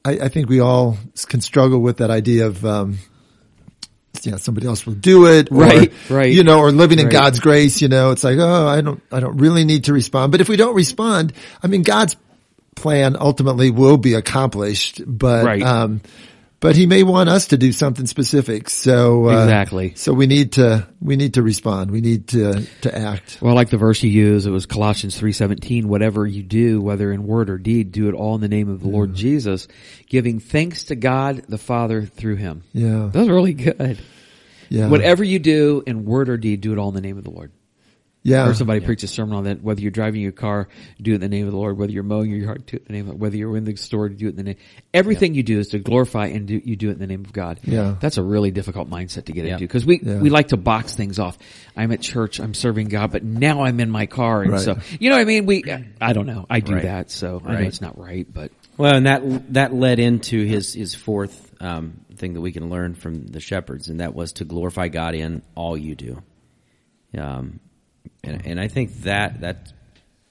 [0.03, 0.97] I, I think we all
[1.27, 2.97] can struggle with that idea of, um,
[4.23, 5.51] yeah, somebody else will do it.
[5.51, 6.31] or, Right, right.
[6.33, 7.11] You know, or living in Right.
[7.13, 10.31] God's grace, you know, it's like, oh, I don't, I don't really need to respond.
[10.31, 11.33] But if we don't respond,
[11.63, 12.15] I mean, God's
[12.75, 15.61] plan ultimately will be accomplished, but, Right.
[15.63, 16.01] um,
[16.61, 18.69] but he may want us to do something specific.
[18.69, 19.95] So, uh, Exactly.
[19.95, 21.91] So we need to, we need to respond.
[21.91, 23.39] We need to, to act.
[23.41, 25.89] Well, I like the verse you use, it was Colossians three seventeen.
[25.89, 28.79] Whatever you do, whether in word or deed, do it all in the name of
[28.79, 29.67] the Lord Jesus,
[30.07, 32.63] giving thanks to God the Father through Him.
[32.71, 33.09] Yeah.
[33.11, 33.99] That was really good.
[34.69, 34.87] Yeah.
[34.87, 37.31] Whatever you do in word or deed, do it all in the name of the
[37.31, 37.51] Lord.
[38.23, 38.47] Yeah.
[38.47, 39.63] Or somebody preached a sermon on that.
[39.63, 40.67] Whether you're driving your car,
[41.01, 41.79] do it in the name of the Lord.
[41.79, 43.15] Whether you're mowing your yard, do it in the name of.
[43.19, 44.57] Whether you're in the store, do it in the name.
[44.93, 47.33] Everything you do is to glorify and do, you do it in the name of
[47.33, 47.59] God.
[47.63, 47.95] Yeah.
[47.99, 49.53] That's a really difficult mindset to get Yeah.
[49.53, 50.19] into because we Yeah.
[50.19, 51.39] we like to box things off.
[51.75, 54.61] I'm at church, I'm serving God, but now I'm in my car, and Right.
[54.61, 55.47] so you know what I mean.
[55.47, 55.63] We
[55.99, 56.45] I don't know.
[56.47, 56.83] I do Right.
[56.83, 60.75] that, so I know it's not right, but Well, and that that led into his
[60.75, 64.45] his fourth um, thing that we can learn from the shepherds, and that was to
[64.45, 66.21] glorify God in all you do.
[67.17, 67.59] Um,
[68.23, 69.71] and and I think that that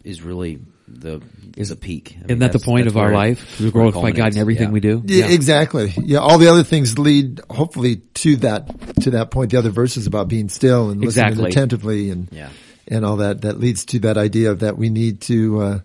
[0.04, 1.20] is really the
[1.56, 2.12] is the peak.
[2.16, 3.56] I mean, isn't that the point of our life?
[3.58, 4.72] To where it glorify God in everything Yeah.
[4.72, 5.02] we do.
[5.06, 5.92] Yeah, exactly.
[5.96, 8.68] Yeah, all the other things lead hopefully to that
[9.02, 9.50] to that point.
[9.52, 11.50] The other verses about being still and listening Exactly.
[11.50, 12.48] attentively and Yeah.
[12.88, 15.78] and all that that leads to that idea of that we need to uh,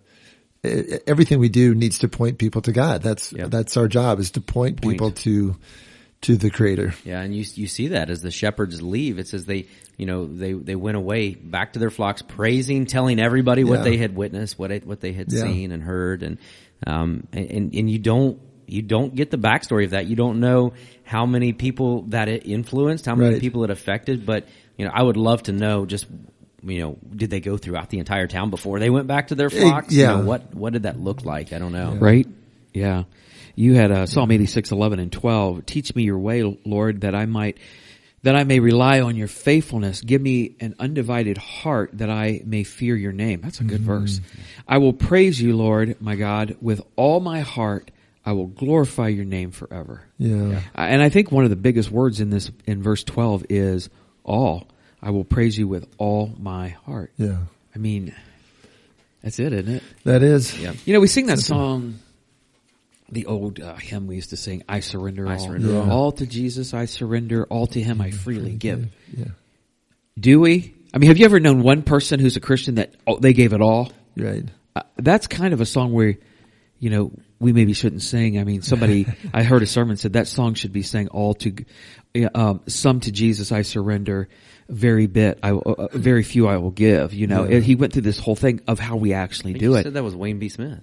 [1.05, 3.03] everything we do needs to point people to God.
[3.03, 3.47] That's Yeah.
[3.47, 4.93] that's our job is to point, Point.
[4.93, 5.55] people to
[6.25, 6.93] to the Creator.
[7.03, 9.65] Yeah, and you you see that as the shepherds leave, it says they
[9.97, 13.83] you know they they went away back to their flocks, praising, telling everybody what Yeah.
[13.85, 15.41] they had witnessed, what it, what they had Yeah.
[15.43, 16.37] seen and heard, and
[16.85, 20.07] um and and you don't you don't get the backstory of that.
[20.07, 20.73] You don't know
[21.03, 23.41] how many people that it influenced, how many Right.
[23.41, 24.47] people it affected, but
[24.77, 26.05] you know I would love to know just.
[26.67, 29.51] You know, did they go throughout the entire town before they went back to their
[29.51, 29.93] flocks?
[29.93, 30.15] You yeah.
[30.17, 31.53] know, what what did that look like?
[31.53, 31.93] I don't know.
[31.99, 32.27] right?
[32.73, 33.03] Yeah.
[33.55, 35.65] You had uh, Psalm 86, 11 and 12.
[35.65, 37.57] Teach me your way, Lord, that I might,
[38.23, 40.01] that I may rely on your faithfulness.
[40.01, 43.41] Give me an undivided heart that I may fear your name.
[43.41, 44.19] That's a good verse.
[44.67, 47.91] I will praise you, Lord, my God, with all my heart.
[48.25, 50.01] I will glorify your name forever.
[50.17, 50.61] Yeah.
[50.75, 53.89] Uh, And I think one of the biggest words in this, in verse 12 is
[54.23, 54.67] all.
[55.01, 57.11] I will praise you with all my heart.
[57.17, 57.37] Yeah.
[57.75, 58.15] I mean,
[59.23, 59.83] that's it, isn't it?
[60.03, 60.59] That is.
[60.59, 60.73] Yeah.
[60.85, 61.99] You know, we sing that song,
[63.11, 65.39] the old uh, hymn we used to sing, I surrender I all.
[65.39, 65.79] surrender Yeah.
[65.81, 65.91] all.
[65.91, 68.87] All to Jesus I surrender, all to him I freely give.
[69.15, 69.25] Yeah.
[70.19, 70.73] Do we?
[70.93, 73.53] I mean, have you ever known one person who's a Christian that oh, they gave
[73.53, 73.91] it all?
[74.17, 74.45] Right.
[74.75, 76.15] Uh, that's kind of a song where,
[76.79, 78.39] you know, we maybe shouldn't sing.
[78.39, 81.53] I mean, somebody, I heard a sermon said that song should be sang all to,
[82.33, 84.29] um, some to Jesus I surrender,
[84.69, 87.43] very bit, I, will- uh, very few I will give, you know.
[87.45, 87.59] Yeah.
[87.59, 89.83] He went through this whole thing of how we actually do it.
[89.83, 90.47] said that was Wayne B.
[90.49, 90.79] Smith.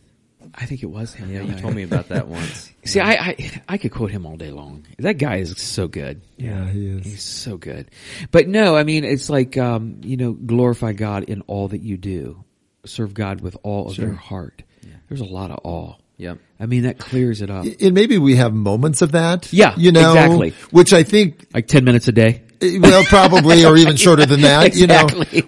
[0.55, 1.33] I think it was him.
[1.33, 2.71] Yeah, you told me about that once.
[2.85, 4.85] See, I, I I could quote him all day long.
[4.99, 6.21] That guy is so good.
[6.37, 7.05] Yeah, he is.
[7.07, 7.91] He's so good.
[8.31, 11.97] But no, I mean, it's like um, you know, glorify God in all that you
[11.97, 12.45] do.
[12.85, 14.07] Serve God with all of Sure.
[14.07, 14.63] your heart.
[15.09, 16.01] There's a lot of all.
[16.17, 16.39] Yep.
[16.61, 17.67] I mean, that clears it up.
[17.81, 19.53] And maybe we have moments of that.
[19.53, 20.51] Yeah, You know, exactly.
[20.71, 22.43] which I think Like ten minutes a day.
[22.63, 25.07] well, probably, or even shorter than that, you know,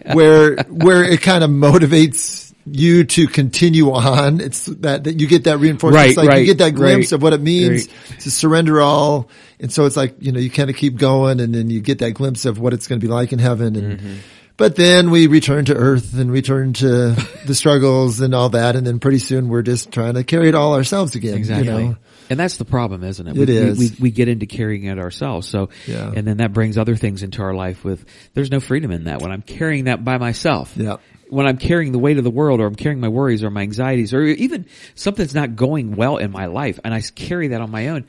[0.15, 4.41] where, where it kind of motivates you to continue on.
[4.41, 6.01] It's that, that you get that reinforcement.
[6.01, 8.21] Right, it's like you get that glimpse right, of what it means right.
[8.21, 9.29] to surrender all.
[9.61, 11.99] And so it's like, you know, you kind of keep going and then you get
[11.99, 13.77] that glimpse of what it's going to be like in heaven.
[13.77, 14.15] And, Mm-hmm.
[14.57, 17.11] but then we return to earth and return to
[17.47, 18.77] the struggles and all that.
[18.77, 21.37] And then pretty soon we're just trying to carry it all ourselves again.
[21.37, 21.67] Exactly.
[21.67, 21.97] You know?
[22.31, 23.37] And that's the problem, isn't it?
[23.37, 23.79] It we, is.
[23.79, 25.47] We, we, we get into carrying it ourselves.
[25.47, 26.11] So, Yeah.
[26.15, 29.21] and then that brings other things into our life with, there's no freedom in that
[29.21, 30.73] when I'm carrying that by myself.
[30.77, 30.97] Yeah.
[31.29, 33.63] When I'm carrying the weight of the world or I'm carrying my worries or my
[33.63, 37.71] anxieties or even something's not going well in my life and I carry that on
[37.71, 38.07] my own,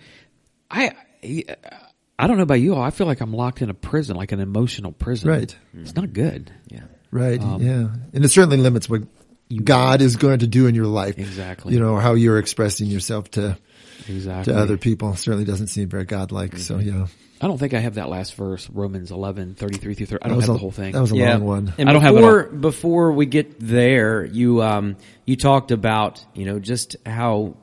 [0.69, 0.91] I,
[2.17, 2.81] I don't know about you all.
[2.81, 5.29] I feel like I'm locked in a prison, like an emotional prison.
[5.29, 5.55] Right.
[5.73, 6.51] It's not good.
[6.67, 6.83] Yeah.
[7.11, 7.41] Right.
[7.41, 7.87] Um, yeah.
[8.13, 9.03] And it certainly limits what
[9.63, 11.17] God is going to do in your life.
[11.17, 11.73] Exactly.
[11.73, 13.57] You know, how you're expressing yourself to,
[14.07, 14.53] Exactly.
[14.53, 16.57] to other people certainly doesn't seem very godlike.
[16.57, 16.99] So Mm-hmm.
[16.99, 17.07] yeah.
[17.41, 20.23] I don't think I have that last verse, Romans 11, 33 through 30.
[20.23, 20.93] I don't have a, the whole thing.
[20.93, 21.73] That was a long one.
[21.77, 26.25] And I don't have it before, before we get there, you, um, you talked about,
[26.33, 27.57] you know, just how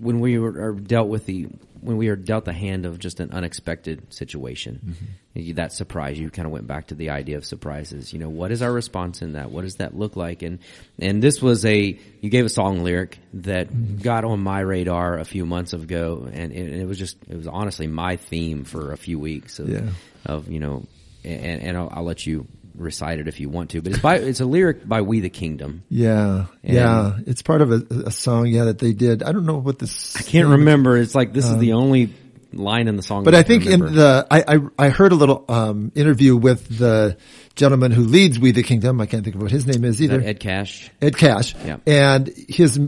[0.00, 1.48] when we were are dealt with the,
[1.82, 5.04] when we are dealt the hand of just an unexpected situation, Mm-hmm.
[5.38, 8.12] you- that surprise, you kind of went back to the idea of surprises.
[8.12, 9.50] You know, what is our response in that?
[9.50, 10.42] What does that look like?
[10.42, 10.60] And,
[10.98, 13.98] and this was a, you gave a song lyric that Mm-hmm.
[13.98, 17.46] got on my radar a few months ago and it, it was just, it was
[17.46, 19.88] honestly my theme for a few weeks of, Yeah.
[20.24, 20.86] of, you know,
[21.24, 24.16] and, and I'll, I'll let you recite it if you want to, but it's by,
[24.16, 25.82] it's a lyric by We the Kingdom.
[25.88, 26.46] Yeah.
[26.62, 27.18] And- yeah.
[27.26, 28.46] It's part of a, a song.
[28.46, 28.64] Yeah.
[28.64, 29.22] That they did.
[29.22, 30.16] I don't know what this.
[30.16, 30.96] I can't remember.
[30.96, 32.14] It's like, this is the only
[32.52, 33.24] line in the song.
[33.24, 37.16] But I think in the, I, I, I heard a little, um, interview with the
[37.56, 39.00] gentleman who leads We the Kingdom.
[39.00, 40.20] I can't think of what his name is either.
[40.20, 40.90] Ed Cash.
[41.00, 41.54] Ed Cash.
[41.64, 41.78] Yeah.
[41.86, 42.78] And his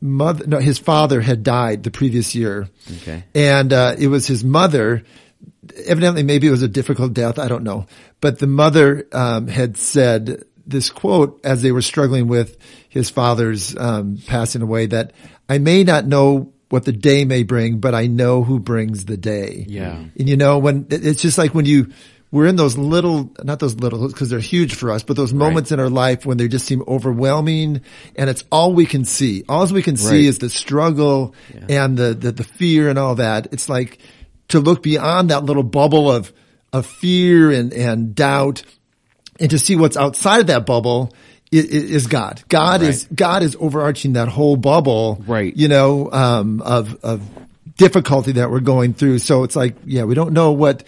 [0.00, 2.68] mother, no, his father had died the previous year.
[2.98, 3.24] Okay.
[3.34, 5.02] And, uh, it was his mother.
[5.86, 7.38] Evidently, maybe it was a difficult death.
[7.38, 7.86] I don't know.
[8.20, 12.56] But the mother, um, had said this quote as they were struggling with
[12.88, 15.12] his father's, um, passing away that
[15.48, 19.16] I may not know what the day may bring, but I know who brings the
[19.16, 19.64] day.
[19.68, 19.96] Yeah.
[20.16, 21.92] And you know, when it's just like when you,
[22.30, 25.72] we're in those little, not those little, because they're huge for us, but those moments
[25.72, 27.80] in our life when they just seem overwhelming
[28.14, 29.42] and it's all we can see.
[29.48, 30.24] All we can see Right.
[30.26, 31.34] is the struggle
[31.68, 33.48] and the, the, the fear and all that.
[33.52, 33.98] It's like
[34.48, 36.32] to look beyond that little bubble of,
[36.72, 38.62] of fear and, and doubt
[39.40, 41.12] and to see what's outside of that bubble
[41.50, 42.44] is God.
[42.48, 45.20] God is, God is overarching that whole bubble.
[45.26, 45.56] Right.
[45.56, 47.28] You know, um, of, of
[47.76, 49.18] difficulty that we're going through.
[49.18, 50.84] So it's like, yeah, we don't know what,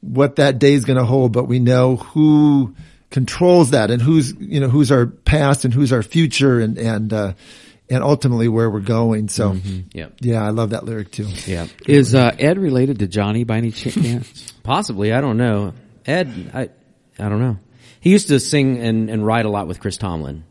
[0.00, 2.74] what that day is going to hold, but we know who
[3.10, 7.12] controls that and who's, you know, who's our past and who's our future and, and,
[7.12, 7.32] uh,
[7.90, 9.28] and ultimately where we're going.
[9.28, 9.56] So
[9.92, 10.14] Yep.
[10.20, 11.26] yeah, I love that lyric too.
[11.46, 11.66] Yeah.
[11.86, 14.52] Is uh, Ed related to Johnny by any chance?
[14.62, 15.12] Possibly.
[15.12, 15.74] I don't know.
[16.06, 16.68] Ed, I,
[17.22, 17.58] I don't know.
[18.00, 20.44] He used to sing and, and write a lot with Chris Tomlin.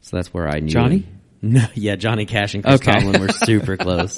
[0.00, 0.98] So that's where I knew Johnny?
[0.98, 1.12] him.
[1.42, 2.90] No, yeah, Johnny Cash and Chris Okay.
[2.92, 4.16] Tomlin were super close.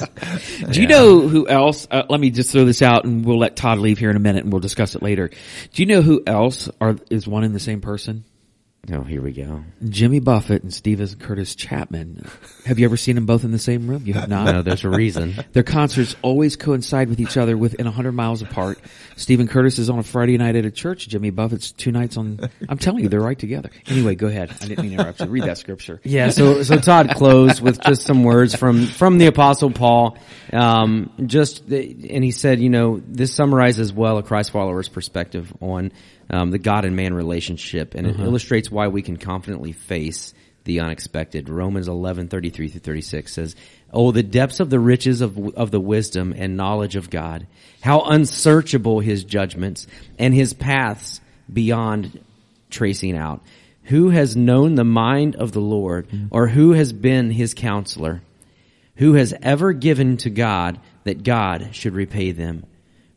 [0.71, 1.87] Do you know who else?
[1.91, 4.21] Uh, let me just throw this out, and we'll let Todd leave here in a
[4.21, 5.29] minute, and we'll discuss it later.
[5.29, 8.25] Do you know who else are is one and the same person?
[8.91, 9.65] Oh, here we go.
[9.87, 12.27] Jimmy Buffett and Steven Curtis Chapman.
[12.65, 14.05] Have you ever seen them both in the same room?
[14.07, 14.47] You have not.
[14.47, 15.35] No, there's a reason.
[15.53, 18.79] Their concerts always coincide with each other within 100 miles apart.
[19.17, 21.07] Stephen Curtis is on a Friday night at a church.
[21.07, 23.71] Jimmy Buffett's two nights on, I'm telling you, they're right together.
[23.89, 24.51] Anyway, go ahead.
[24.63, 25.27] I didn't mean to interrupt you.
[25.27, 26.01] Read that scripture.
[26.05, 30.17] Yeah, so so Todd closed with just some words from from the Apostle Paul.
[30.51, 35.93] Um, just and he said, you know, this summarizes well a Christ follower's perspective on
[36.31, 40.81] um, the God and man relationship, and it illustrates why we can confidently face the
[40.81, 41.49] unexpected.
[41.49, 43.57] Romans eleven thirty three through thirty six says,
[43.93, 47.47] "Oh, the depths of the riches of of the wisdom and knowledge of God!
[47.81, 49.87] How unsearchable His judgments
[50.19, 51.21] and His paths
[51.53, 52.21] beyond
[52.71, 53.43] tracing out."
[53.85, 58.21] Who has known the mind of the Lord, or who has been his counselor?
[58.97, 62.67] Who has ever given to God that God should repay them?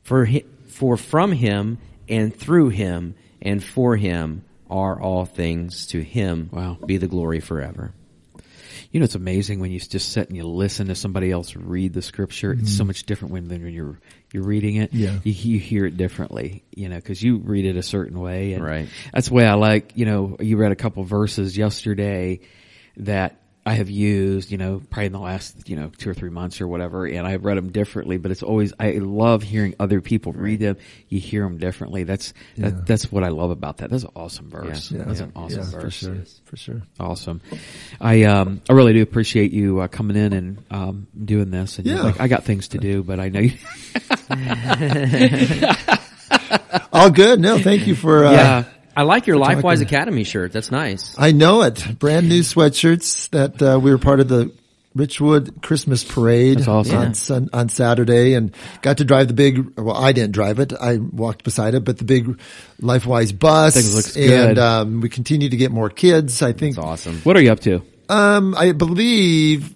[0.03, 1.77] For, hi, for from him
[2.11, 5.87] and through him and for him are all things.
[5.87, 6.77] To him Wow.
[6.85, 7.93] be the glory forever.
[8.91, 11.93] You know, it's amazing when you just sit and you listen to somebody else read
[11.93, 12.51] the scripture.
[12.51, 12.87] It's so mm-hmm.
[12.87, 13.97] much different when, than when you're,
[14.33, 14.93] you're reading it.
[14.93, 15.17] Yeah.
[15.23, 18.51] You, you hear it differently, you know, cause you read it a certain way.
[18.51, 18.89] And Right.
[19.13, 22.41] That's the way I like, you know, you read a couple verses yesterday
[22.97, 26.31] that I have used, you know, probably in the last, you know, two or three
[26.31, 30.01] months or whatever, and I've read them differently, but it's always, I love hearing other
[30.01, 30.77] people read them.
[31.09, 32.03] You hear them differently.
[32.03, 32.69] That's, Yeah.
[32.71, 33.91] that, that's what I love about that.
[33.91, 34.89] That's an awesome verse.
[34.91, 35.03] Yeah.
[35.03, 35.83] That's an awesome yeah, verse.
[35.83, 36.81] for sure, for sure.
[36.99, 37.39] Awesome.
[37.99, 41.77] I um I really do appreciate you uh, coming in and um doing this.
[41.77, 42.01] And you're Yeah.
[42.03, 43.57] like I got things to do, but I know you.
[46.93, 47.39] All good.
[47.39, 48.63] No, thank you for, uh, yeah.
[48.95, 49.57] I like your talking.
[49.61, 50.51] LifeWise Academy shirt.
[50.53, 51.15] That's nice.
[51.17, 51.99] I know it.
[51.99, 54.51] Brand new sweatshirts that uh, we were part of the
[54.95, 56.97] Richwood Christmas parade That's awesome.
[56.97, 57.11] on Yeah.
[57.13, 59.79] sun, on Saturday and got to drive the big.
[59.79, 60.73] Well, I didn't drive it.
[60.73, 62.37] I walked beside it, but the big
[62.81, 63.73] LifeWise bus.
[63.75, 64.49] Things looks good.
[64.49, 66.41] and um, we continue to get more kids.
[66.41, 66.71] I think.
[66.77, 67.21] It's awesome.
[67.21, 67.81] What are you up to?
[68.09, 69.73] Um, I believe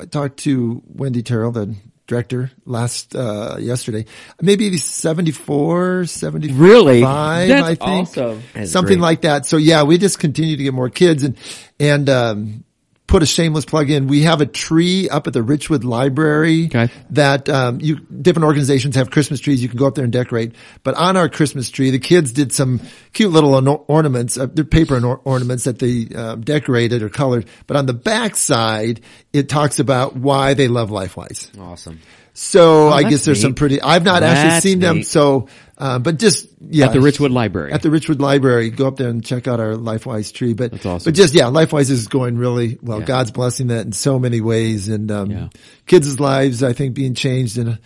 [0.00, 1.76] I talked to Wendy Terrell, the
[2.10, 4.04] director, last uh yesterday.
[4.42, 7.04] Maybe 74, 75, Really?
[7.04, 7.80] I think.
[7.80, 8.42] awesome.
[8.66, 9.00] Something great.
[9.00, 9.46] like that.
[9.46, 11.36] So yeah, we just continue to get more kids and
[11.78, 12.64] and um
[13.10, 14.06] put a shameless plug in.
[14.06, 16.88] We have a tree up at the Richwood Library Okay.
[17.10, 19.60] that um, you different organizations have Christmas trees.
[19.60, 20.54] You can go up there and decorate.
[20.84, 22.80] But on our Christmas tree, the kids did some
[23.12, 24.38] cute little orna- ornaments.
[24.38, 27.46] Uh, they're paper or- ornaments that they um, decorated or colored.
[27.66, 29.00] But on the back side,
[29.32, 31.58] it talks about why they love LifeWise.
[31.60, 31.98] Awesome.
[32.32, 33.80] So I Oh, that's guess there's some pretty.
[33.82, 35.02] I've not actually That's seen them.
[35.02, 37.72] So, uh, but just yeah, At the Richwood Library.
[37.72, 40.52] At the Richwood Library, go up there and check out our LifeWise tree.
[40.54, 41.10] But That's awesome.
[41.10, 43.00] But just yeah, LifeWise is going really well.
[43.00, 43.06] Yeah.
[43.06, 45.48] God's blessing that in so many ways, and um, Yeah.
[45.86, 47.58] kids' lives I think being changed.
[47.58, 47.78] And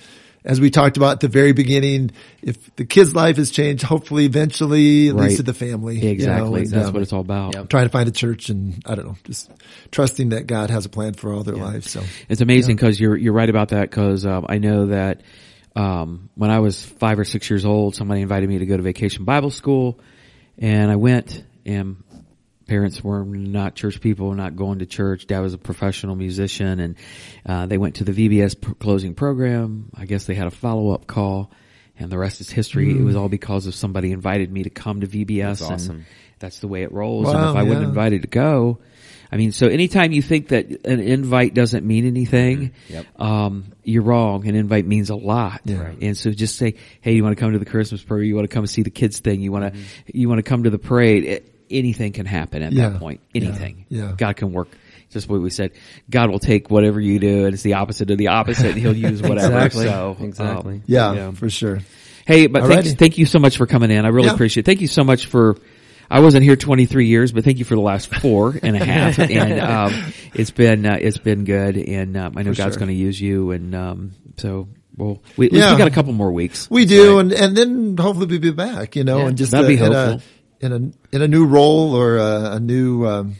[0.44, 2.10] as we talked about at the very beginning,
[2.42, 5.24] if the kid's life has changed, hopefully eventually at Right.
[5.24, 5.96] least to the family.
[5.96, 6.60] you know, Exactly.
[6.62, 7.54] and, That's um, what it's all about.
[7.54, 7.68] Yep.
[7.70, 9.50] Trying to find a church and I don't know, just
[9.90, 11.90] trusting that God has a plan for all their lives.
[11.90, 15.22] So It's amazing because you're you're right about that because um, I know that
[15.74, 18.82] um, when I was five or six years old, somebody invited me to go to
[18.82, 19.98] vacation Bible school,
[20.58, 21.42] and I went.
[21.66, 22.03] And
[22.66, 25.26] parents were not church people, not going to church.
[25.26, 26.96] Dad was a professional musician, and
[27.46, 29.90] uh, they went to the VBS p- closing program.
[29.94, 31.50] I guess they had a follow up call,
[31.98, 32.90] and the rest is history.
[32.90, 35.42] It was all because of somebody invited me to come to VBS.
[35.42, 36.06] That's and awesome.
[36.38, 37.28] that's the way it rolls.
[37.28, 37.88] and if I wasn't yeah.
[37.88, 38.78] invited to go,
[39.30, 43.20] I mean, so anytime you think that an invite doesn't mean anything, Yep.
[43.20, 44.46] um, you're wrong.
[44.46, 45.60] An invite means a lot.
[45.64, 45.82] Yeah.
[45.82, 45.98] Right.
[46.00, 48.28] And so just say, hey, you want to come to the Christmas parade?
[48.28, 49.40] You want to come see the kids thing?
[49.40, 51.24] You want to, you want to come to the parade?
[51.24, 52.90] It, anything can happen at Yeah.
[52.90, 53.20] that point.
[53.34, 53.86] Anything.
[53.88, 54.12] Yeah.
[54.16, 54.68] God can work.
[55.10, 55.72] Just what we said.
[56.10, 58.96] God will take whatever you do and it's the opposite of the opposite and he'll
[58.96, 59.54] use whatever.
[59.56, 59.84] Exactly.
[59.86, 60.74] So, Exactly.
[60.76, 61.32] um, yeah, you know.
[61.32, 61.80] for sure.
[62.26, 64.04] Hey, but thanks, thank you so much for coming in.
[64.04, 64.34] I really Yeah.
[64.34, 64.66] appreciate it.
[64.66, 65.56] Thank you so much for,
[66.10, 69.18] I wasn't here 23 years, but thank you for the last four and a half.
[69.18, 71.76] and, um, it's been, uh, it's been good.
[71.76, 72.80] And, um, I know For God's sure.
[72.80, 73.50] going to use you.
[73.52, 75.72] And, um, so, well, we, at Yeah.
[75.72, 76.68] we got a couple more weeks.
[76.70, 79.64] We do, and and then hopefully we'll be back, you know, Yeah, and just that'd
[79.66, 80.22] uh, be in, a, hopeful.
[80.64, 83.06] In a in a new role or a, a new.
[83.06, 83.36] Um,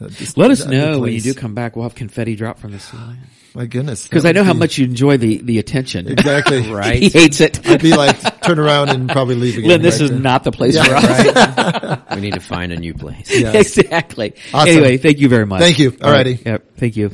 [0.00, 1.74] uh, just Let us a know when you do come back.
[1.74, 3.16] We'll have confetti drop from the ceiling.
[3.54, 6.08] My goodness, Cause I know would how much you enjoy the, the attention.
[6.08, 7.00] exactly Right.
[7.02, 7.66] he hates it.
[7.66, 9.70] I'd be like turn around and probably leave again.
[9.70, 10.18] Lynn, this right is there.
[10.20, 10.84] not the place Yeah.
[10.84, 12.00] for us.
[12.14, 13.30] we need to find a new place.
[13.34, 13.78] Yes.
[13.78, 14.34] exactly.
[14.52, 14.68] Awesome.
[14.68, 15.62] Anyway, thank you very much.
[15.62, 15.96] Thank you.
[16.02, 16.26] All right.
[16.26, 16.44] Alrighty.
[16.44, 16.76] Yep.
[16.76, 17.10] Thank you.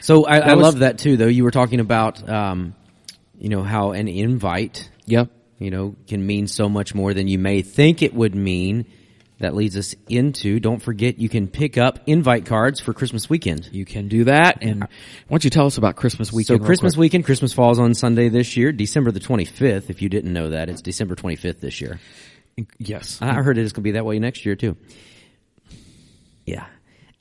[0.00, 1.26] So I, I was- love that too, though.
[1.26, 2.76] You were talking about, um,
[3.36, 5.28] you know, how an invite, Yep.
[5.58, 8.86] You know, can mean so much more than you may think it would mean.
[9.40, 13.68] That leads us into, don't forget, you can pick up invite cards for Christmas weekend.
[13.72, 14.62] You can do that.
[14.62, 14.88] And why
[15.28, 16.60] don't you tell us about Christmas weekend?
[16.60, 19.90] real Christmas weekend, Christmas falls on Sunday this year, December the 25th.
[19.90, 21.98] If you didn't know that, it's December 25th this year.
[22.78, 23.18] Yes.
[23.20, 24.76] I heard it's going to be that way next year too.
[26.46, 26.66] Yeah.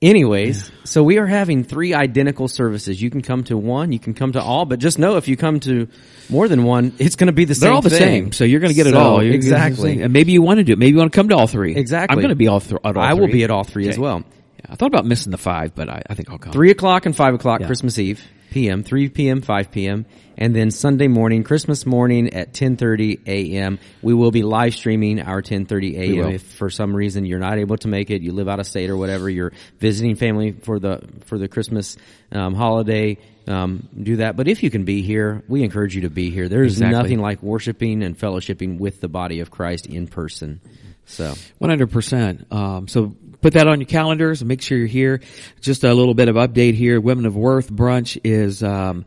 [0.03, 3.01] Anyways, so we are having three identical services.
[3.01, 5.37] You can come to one, you can come to all, but just know if you
[5.37, 5.87] come to
[6.29, 7.99] more than one, it's going to be the same They're all the thing.
[7.99, 9.23] same, so you're going to get it all.
[9.23, 10.01] You're exactly.
[10.01, 10.77] And maybe you want to do it.
[10.79, 11.75] Maybe you want to come to all three.
[11.77, 12.13] Exactly.
[12.13, 13.97] I'm going to be all, th- at all I will be at all three as
[13.97, 14.23] well.
[14.59, 16.51] Yeah, I thought about missing the five, but I, I think I'll come.
[16.51, 17.67] Three o'clock and five o'clock Yeah.
[17.67, 18.21] Christmas Eve
[18.53, 20.05] PM, three PM, five PM,
[20.37, 23.79] and then Sunday morning, Christmas morning at ten thirty AM.
[24.03, 26.27] We will be live streaming our ten thirty We.
[26.27, 26.35] AM.
[26.35, 28.91] If for some reason you're not able to make it, you live out of state
[28.91, 31.97] or whatever, you're visiting family for the for the Christmas
[32.31, 33.17] um, holiday.
[33.47, 36.47] Um, do that, but if you can be here, we encourage you to be here.
[36.47, 36.95] There's Exactly.
[36.97, 40.61] nothing like worshiping and fellowshipping with the body of Christ in person.
[41.05, 42.47] So, One hundred percent.
[42.51, 45.21] Um, so put that on your calendars and make sure you're here.
[45.61, 46.99] Just a little bit of update here.
[46.99, 49.05] Women of Worth brunch is um,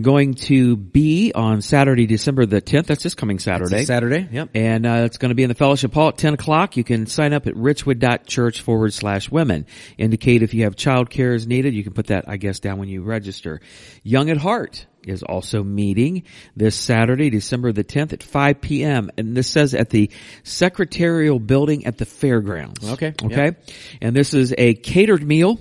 [0.00, 2.86] going to be on Saturday, December the tenth.
[2.86, 3.84] That's this coming Saturday.
[3.84, 4.50] Saturday, yep.
[4.54, 6.76] And uh, it's going to be in the fellowship hall at 10 o'clock.
[6.76, 9.66] You can sign up at richwood.church forward slash women.
[9.98, 11.74] Indicate if you have child care is needed.
[11.74, 13.60] You can put that, I guess, down when you register.
[14.04, 16.24] Young at Heart is also meeting
[16.56, 19.10] this Saturday, December the 10th at 5 p.m.
[19.16, 20.10] And this says at the
[20.44, 22.88] Secretarial Building at the Fairgrounds.
[22.92, 23.56] Okay, Okay.
[24.00, 25.58] And this is a catered meal.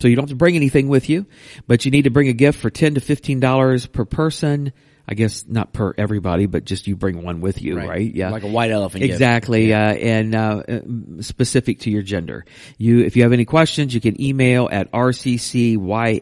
[0.00, 1.26] So you don't have to bring anything with you,
[1.66, 4.72] but you need to bring a gift for 10 to $15 per person.
[5.10, 8.14] I guess not per everybody, but just you bring one with you, right?
[8.14, 8.30] Yeah.
[8.30, 9.02] Like a white elephant.
[9.02, 10.80] Exactly, uh, and uh, uh,
[11.20, 12.44] specific to your gender.
[12.78, 16.20] You, if you have any questions, you can email at rccyah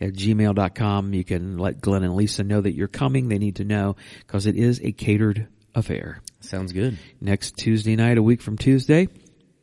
[0.00, 1.14] at gmail.com.
[1.14, 3.28] You can let Glenn and Lisa know that you're coming.
[3.28, 6.20] They need to know because it is a catered affair.
[6.40, 6.98] Sounds good.
[7.20, 9.08] Next Tuesday night, a week from Tuesday,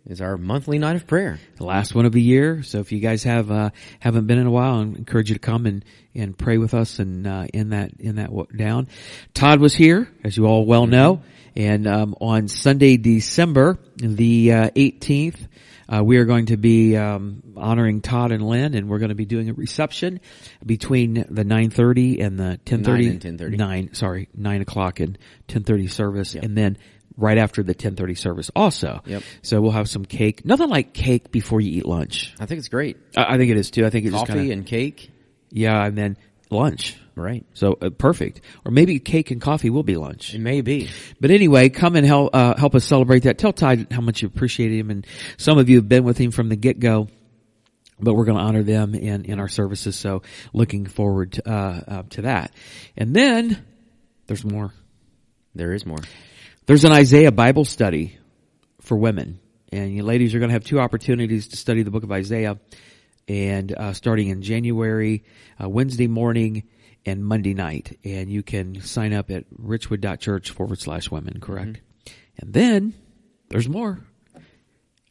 [0.10, 1.38] Is our monthly night of prayer.
[1.58, 2.64] the last one of the year.
[2.64, 5.40] So if you guys have uh, haven't been in a while, I encourage you to
[5.40, 5.84] come and
[6.16, 8.88] and pray with us and uh, in that in that down.
[9.34, 11.24] Todd was here, as you all well know,
[11.58, 15.46] and um, on Sunday, December the uh, eighteenth.
[15.90, 19.16] Uh, we are going to be um, honoring Todd and Lynn, and we're going to
[19.16, 20.20] be doing a reception
[20.66, 22.82] between the 9.30 and the 10.30.
[22.84, 23.58] Nine and 10:30.
[23.58, 26.78] 9, sorry, 9 o'clock and 10.30 service, and then
[27.18, 29.02] right after the 10.30 service also.
[29.06, 29.24] Yep.
[29.42, 30.46] So we'll have some cake.
[30.46, 32.34] Nothing like cake before you eat lunch.
[32.40, 32.98] I think it's great.
[33.16, 33.86] I, I think it is too.
[33.86, 35.12] I think it just Coffee kinda, and cake.
[35.50, 36.18] yeah, and then
[36.50, 36.96] lunch.
[37.16, 37.44] Right.
[37.56, 38.42] So uh, perfect.
[38.64, 40.36] Or maybe cake and coffee will be lunch.
[40.36, 40.90] It may be.
[41.20, 43.40] But anyway, come and help uh, help us celebrate that.
[43.40, 45.06] Tell Ty how much you appreciate him, and
[45.38, 47.08] some of you have been with him from the get go.
[48.00, 49.96] But we're going to honor them in in our services.
[49.96, 50.22] So
[50.54, 52.54] looking forward to, uh, uh, to that.
[52.96, 53.66] And then
[54.28, 54.72] there's more.
[55.56, 55.98] There is more.
[56.68, 58.18] There's an Isaiah Bible study
[58.82, 59.40] for women,
[59.72, 62.60] and you ladies are going to have two opportunities to study the book of Isaiah,
[63.26, 65.24] and uh, starting in January,
[65.64, 66.64] uh, Wednesday morning
[67.06, 71.40] and Monday night, and you can sign up at richwood.church forward slash women.
[71.40, 71.80] Correct,
[72.38, 72.94] and then
[73.48, 74.00] there's more.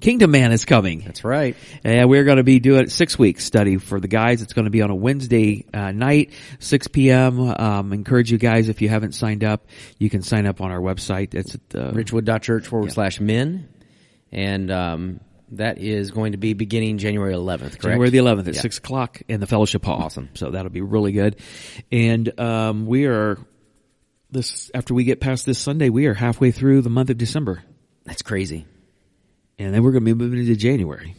[0.00, 1.00] Kingdom Man is coming.
[1.00, 1.56] That's right.
[1.82, 4.42] And we're going to be doing a six week study for the guys.
[4.42, 7.40] It's going to be on a Wednesday uh, night, 6 p.m.
[7.40, 9.66] Um, encourage you guys, if you haven't signed up,
[9.98, 11.34] you can sign up on our website.
[11.34, 13.68] It's at the, Ridgewood.church forward slash men.
[14.30, 15.20] And, um,
[15.52, 17.82] that is going to be beginning January 11th, correct?
[17.82, 18.60] January the 11th at Yeah.
[18.62, 20.02] 6 o'clock in the fellowship hall.
[20.02, 20.28] Awesome.
[20.34, 21.36] So that'll be really good.
[21.90, 23.38] And, um, we are,
[24.30, 27.62] this, after we get past this Sunday, we are halfway through the month of December.
[28.04, 28.66] That's crazy.
[29.58, 31.14] And then we're going to be moving into January.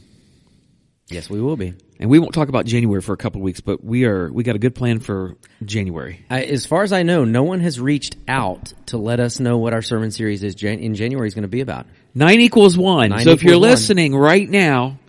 [1.10, 1.74] Yes, we will be.
[2.00, 4.44] And we won't talk about January for a couple of weeks, but we are, we
[4.44, 6.24] got a good plan for January.
[6.30, 9.58] I, as far as I know, no one has reached out to let us know
[9.58, 11.88] what our sermon series is Jan- in January is going to be about.
[12.14, 13.10] Nine equals one.
[13.10, 13.70] Nine so if you're one.
[13.70, 15.00] listening right now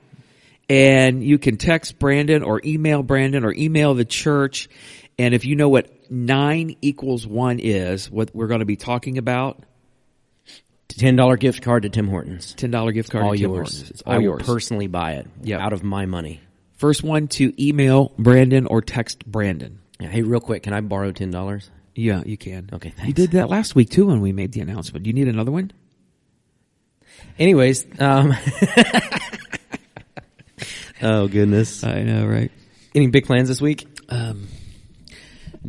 [0.71, 4.69] and you can text Brandon or email Brandon or email the church
[5.19, 9.19] And if you know what nine equals one is, what we're going to be talking
[9.19, 9.61] about,
[10.89, 12.55] Ten dollar gift card to Tim Hortons.
[12.55, 13.25] ten dollar gift card.
[13.25, 13.77] all to Tim yours.
[13.79, 13.91] Hortons.
[13.91, 14.43] It's I all will yours.
[14.47, 15.27] personally buy it.
[15.43, 15.65] Yeah.
[15.65, 16.41] out of my money.
[16.77, 19.81] First one to email Brandon or text Brandon.
[20.01, 21.71] Yeah, hey, real quick, can I borrow ten dollars?
[21.95, 22.71] Yeah, you can.
[22.73, 23.09] Okay, thanks.
[23.09, 25.05] You did that last week too when we made the announcement.
[25.05, 25.73] Do you need another one?
[27.39, 28.35] Anyways, um,
[31.03, 32.51] oh goodness, I know, right?
[32.95, 33.87] any big plans this week?
[34.09, 34.49] Um,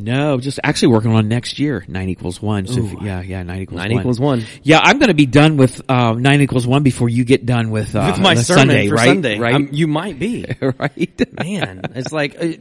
[0.04, 1.84] no, just actually working on next year.
[1.88, 2.66] Nine equals one.
[2.68, 4.00] So if- yeah, yeah, nine equals Nine one.
[4.02, 4.46] equals one.
[4.64, 7.70] Yeah, I'm going to be done with uh, nine equals one before you get done
[7.72, 9.08] with, uh, With my sermon Sunday, for right?
[9.08, 9.56] Sunday, right?
[9.56, 10.46] Um, you might be.
[10.62, 11.22] right?
[11.44, 12.54] Man, it's like uh,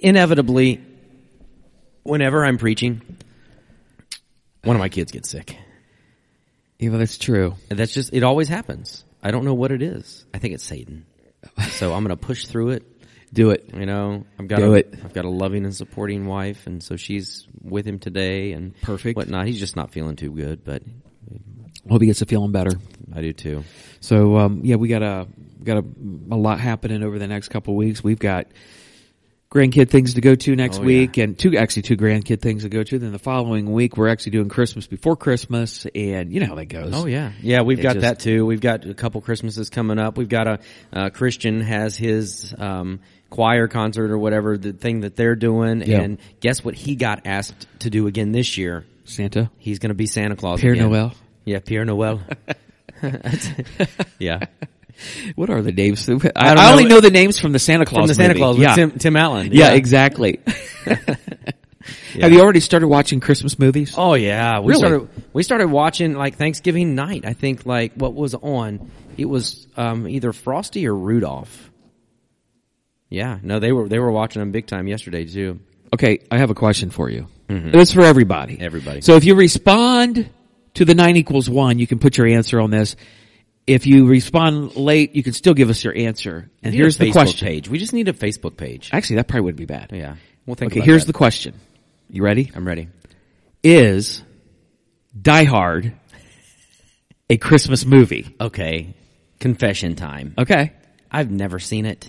[0.00, 0.80] inevitably,
[2.02, 3.02] whenever I'm preaching,
[4.64, 5.56] one of my kids gets sick.
[6.78, 7.54] Yeah, well, that's true.
[7.68, 8.22] And That's just it.
[8.22, 9.04] Always happens.
[9.22, 10.24] I don't know what it is.
[10.32, 11.04] I think it's Satan.
[11.72, 12.84] So I'm going to push through it.
[13.32, 13.70] Do it.
[13.74, 14.94] You know, I've got Do a, it.
[15.04, 19.16] I've got a loving and supporting wife, and so she's with him today, and Perfect.
[19.16, 19.46] whatnot.
[19.46, 20.82] He's just not feeling too good, but
[21.88, 22.72] Hope he gets to feeling better.
[23.14, 23.64] I do too.
[24.00, 25.26] So um, yeah, we got a
[25.62, 25.84] got a,
[26.30, 28.02] a lot happening over the next couple of weeks.
[28.04, 28.46] We've got
[29.50, 31.24] grandkid things to go to next Oh, week, yeah.
[31.24, 32.98] and two actually two grandkid things to go to.
[32.98, 36.66] Then the following week, we're actually doing Christmas before Christmas, and you know how that
[36.66, 36.92] goes.
[36.94, 37.62] Oh yeah, yeah.
[37.62, 38.44] We've It got just- that too.
[38.46, 40.16] We've got a couple Christmases coming up.
[40.18, 40.58] We've got a
[40.92, 43.00] uh, Christian has his um,
[43.30, 46.00] choir concert or whatever the thing that they're doing, Yeah.
[46.00, 46.74] and guess what?
[46.74, 48.84] He got asked to do again this year.
[49.04, 50.60] Santa, He's going to be Santa Claus.
[50.60, 50.90] Père again.
[50.90, 51.14] Noël.
[51.44, 52.20] Yeah, Pierre Noel.
[54.18, 54.40] yeah,
[55.34, 56.08] What are the names?
[56.08, 56.96] I, don't I only know.
[56.96, 58.02] know the names from the Santa Claus.
[58.02, 58.40] from the Santa movie.
[58.40, 59.50] Claus Yeah, Tim, Tim Allen.
[59.52, 60.40] yeah, exactly.
[62.20, 63.94] Have you already started watching Christmas movies?
[63.96, 64.78] Oh yeah, we Really?
[64.80, 67.24] started we started watching like Thanksgiving night.
[67.24, 68.90] I think like what was on.
[69.16, 71.69] It was um, either Frosty or Rudolph.
[73.10, 75.60] Yeah, no, they were they were watching them big time yesterday too.
[75.92, 77.26] Okay, I have a question for you.
[77.48, 78.54] It's for everybody.
[78.54, 78.62] Mm-hmm.
[78.62, 79.00] Everybody.
[79.00, 80.30] So if you respond
[80.74, 82.94] to the nine equals one, you can put your answer on this.
[83.66, 86.48] If you respond late, you can still give us your answer.
[86.62, 87.46] And We need a here's the question.
[87.48, 87.68] page.
[87.68, 88.90] We just need a Facebook page.
[88.92, 89.90] Actually, that probably wouldn't be bad.
[89.92, 90.14] Yeah,
[90.46, 90.72] we'll think.
[90.72, 91.12] Okay, here's that.
[91.12, 91.54] the question.
[92.08, 92.52] You ready?
[92.54, 92.88] I'm ready.
[93.64, 94.22] Is
[95.20, 95.92] Die Hard
[97.28, 98.34] a Christmas movie?
[98.40, 98.94] Okay,
[99.40, 100.34] confession time.
[100.38, 100.72] Okay.
[101.12, 102.08] I've never seen it,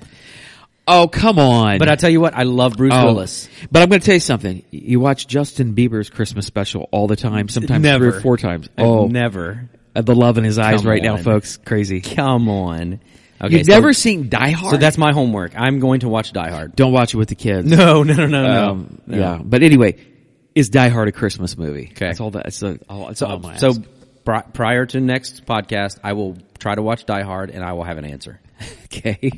[0.87, 1.77] Oh, come on.
[1.79, 3.05] but I tell you what, I love Bruce Oh.
[3.05, 3.47] Willis.
[3.71, 4.63] But I'm going to tell you something.
[4.71, 8.09] You watch Justin Bieber's Christmas special all the time, sometimes Never.
[8.11, 8.67] three or four times.
[8.77, 9.69] Oh, never.
[9.95, 11.57] Uh, the love in his eyes Come right now, folks.
[11.57, 12.01] Crazy.
[12.01, 12.99] Come on.
[13.41, 14.71] Okay, You've so- never seen Die Hard?
[14.71, 15.53] So that's my homework.
[15.55, 16.75] I'm going to watch Die Hard.
[16.75, 17.67] Don't watch it with the kids.
[17.67, 18.69] No, no, no, no, no.
[18.71, 19.17] Um, No.
[19.17, 19.39] Yeah.
[19.43, 19.97] But anyway,
[20.55, 21.89] is Die Hard a Christmas movie?
[21.91, 22.07] Okay.
[22.07, 23.73] That's all that, that's all, all, that's all I'm so
[24.25, 27.83] pri- prior to next podcast, I will try to watch Die Hard, and I will
[27.83, 28.39] have an answer.
[28.85, 29.31] okay.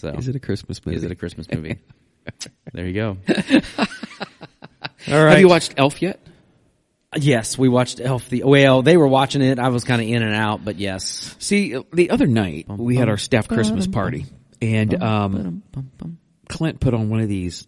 [0.00, 0.96] So, Is it a Christmas movie?
[0.96, 1.78] Is it a Christmas movie?
[2.72, 3.16] there you go.
[5.08, 5.30] All right.
[5.30, 6.20] Have you watched Elf yet?
[7.16, 8.28] Yes, we watched Elf.
[8.28, 9.58] The well, they were watching it.
[9.58, 11.34] I was kind of in and out, but yes.
[11.40, 14.26] See, the other night we had our staff Christmas party
[14.62, 15.62] and, um,
[16.48, 17.66] Clint put on one of these.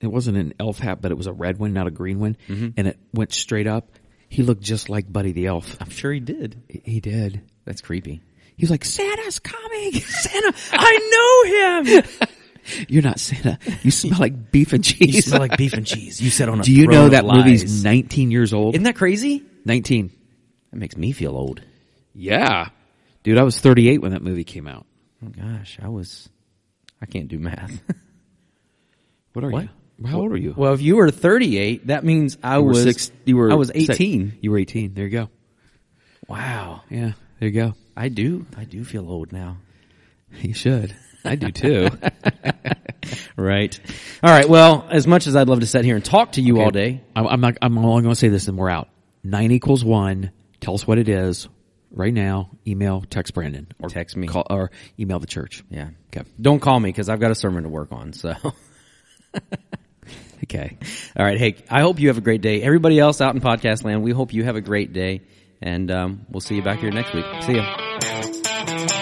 [0.00, 2.36] It wasn't an elf hat, but it was a red one, not a green one.
[2.48, 2.68] Mm-hmm.
[2.76, 3.90] And it went straight up.
[4.28, 5.76] He looked just like Buddy the Elf.
[5.80, 6.62] I'm sure he did.
[6.68, 7.42] He- He did.
[7.64, 8.20] That's creepy.
[8.58, 9.92] He was like, Santa's coming!
[10.00, 10.52] Santa!
[10.72, 12.28] I know him!
[12.88, 13.58] You're not Santa.
[13.82, 15.14] You smell like beef and cheese.
[15.14, 16.20] You smell like beef and cheese.
[16.20, 18.74] You said on a Do you know that movie's 19 years old?
[18.74, 19.42] Isn't that crazy?
[19.64, 20.10] 19.
[20.72, 21.62] That makes me feel old.
[22.14, 22.68] Yeah.
[23.22, 24.84] Dude, I was 38 when that movie came out.
[25.24, 26.28] Oh gosh, I was.
[27.00, 27.80] I can't do math.
[29.34, 29.62] What are What?
[29.64, 30.06] you?
[30.06, 30.54] How old are you?
[30.56, 32.82] well, if you were 38, that means I was.
[32.82, 34.38] six, you were I was six- 18.
[34.40, 34.94] you were 18.
[34.94, 35.28] There you go.
[36.28, 36.82] Wow.
[36.90, 37.74] Yeah, there you go.
[37.98, 38.46] I do.
[38.56, 39.58] I do feel old now.
[40.40, 40.94] You should.
[41.24, 41.88] I do too.
[43.36, 43.78] Right.
[44.22, 44.48] All right.
[44.48, 47.02] Well, as much as I'd love to sit here and talk to you all day,
[47.14, 48.88] I'm, I'm not, I'm only going to say this and we're out.
[49.22, 50.32] Nine equals one.
[50.60, 51.48] Tell us what it is
[51.90, 52.50] right now.
[52.66, 54.26] Email, text Brandon or Text me.
[54.26, 55.62] call, or email the church.
[55.70, 55.90] yeah.
[56.12, 56.28] Okay.
[56.40, 58.12] Don't call me because I've got a sermon to work on.
[58.12, 58.34] So,
[60.44, 60.78] Okay.
[61.16, 61.38] All right.
[61.38, 62.62] Hey, I hope you have a great day.
[62.62, 65.22] Everybody else out in podcast land, we hope you have a great day,
[65.60, 67.24] and um, we'll see you back here next week.
[67.42, 68.97] See ya.